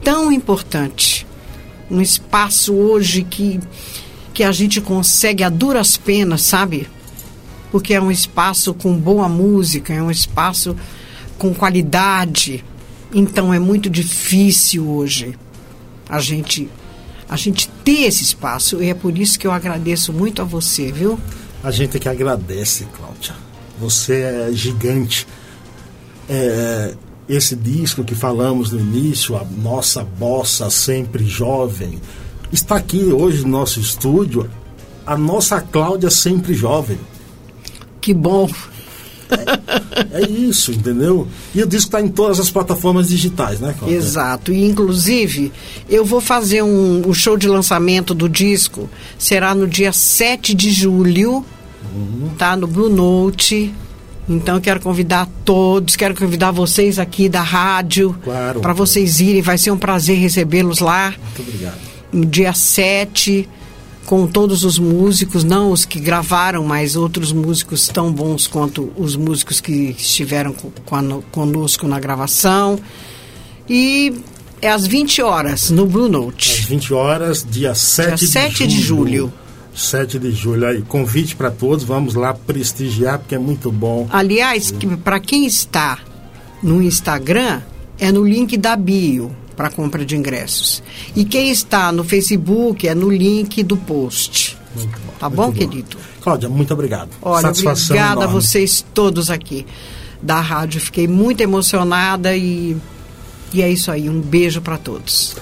[0.02, 1.26] tão importante.
[1.90, 3.60] Um espaço hoje que
[4.32, 6.88] que a gente consegue a duras penas, sabe?
[7.70, 10.74] Porque é um espaço com boa música, é um espaço
[11.42, 12.64] com qualidade.
[13.12, 15.36] Então é muito difícil hoje
[16.08, 16.70] a gente
[17.28, 20.92] a gente ter esse espaço e é por isso que eu agradeço muito a você,
[20.92, 21.18] viu?
[21.64, 23.34] A gente que agradece, Cláudia.
[23.80, 25.26] Você é gigante.
[26.28, 26.94] É,
[27.28, 32.00] esse disco que falamos no início, a nossa bossa sempre jovem,
[32.52, 34.48] está aqui hoje no nosso estúdio.
[35.04, 36.98] A nossa Cláudia sempre jovem.
[38.00, 38.48] Que bom.
[40.12, 41.26] É isso, entendeu?
[41.54, 43.96] E o disco está em todas as plataformas digitais, né, Cláudia?
[43.96, 44.52] Exato.
[44.52, 45.52] E inclusive,
[45.88, 48.88] eu vou fazer um, o show de lançamento do disco.
[49.18, 51.44] Será no dia 7 de julho,
[52.38, 52.56] tá?
[52.56, 53.72] No Blue Note.
[54.28, 58.60] Então eu quero convidar todos, quero convidar vocês aqui da rádio Claro.
[58.60, 59.42] para vocês irem.
[59.42, 61.12] Vai ser um prazer recebê-los lá.
[61.36, 61.78] Muito obrigado.
[62.12, 63.48] no dia 7,
[64.06, 69.16] com todos os músicos, não os que gravaram, mas outros músicos tão bons quanto os
[69.16, 72.78] músicos que estiveram co- cono- conosco na gravação.
[73.68, 74.12] E
[74.60, 76.62] é às 20 horas, no Blue Às Note.
[76.66, 79.32] 20 horas, dia 7, Dia 7 de julho.
[79.74, 80.66] 7 de julho.
[80.66, 84.06] Aí, convite para todos, vamos lá prestigiar, porque é muito bom.
[84.10, 84.72] Aliás,
[85.04, 85.98] para quem está
[86.62, 87.62] no Instagram,
[87.98, 90.82] é no link da bio para compra de ingressos.
[91.14, 94.58] E quem está no Facebook é no link do post.
[94.74, 95.12] Muito bom.
[95.18, 95.96] Tá muito bom, querido?
[96.20, 97.10] Cláudia, muito obrigado.
[97.20, 98.40] Olha, Satisfação obrigada a enorme.
[98.40, 99.66] vocês todos aqui
[100.22, 100.80] da rádio.
[100.80, 102.76] Fiquei muito emocionada e,
[103.52, 104.08] e é isso aí.
[104.08, 105.36] Um beijo para todos.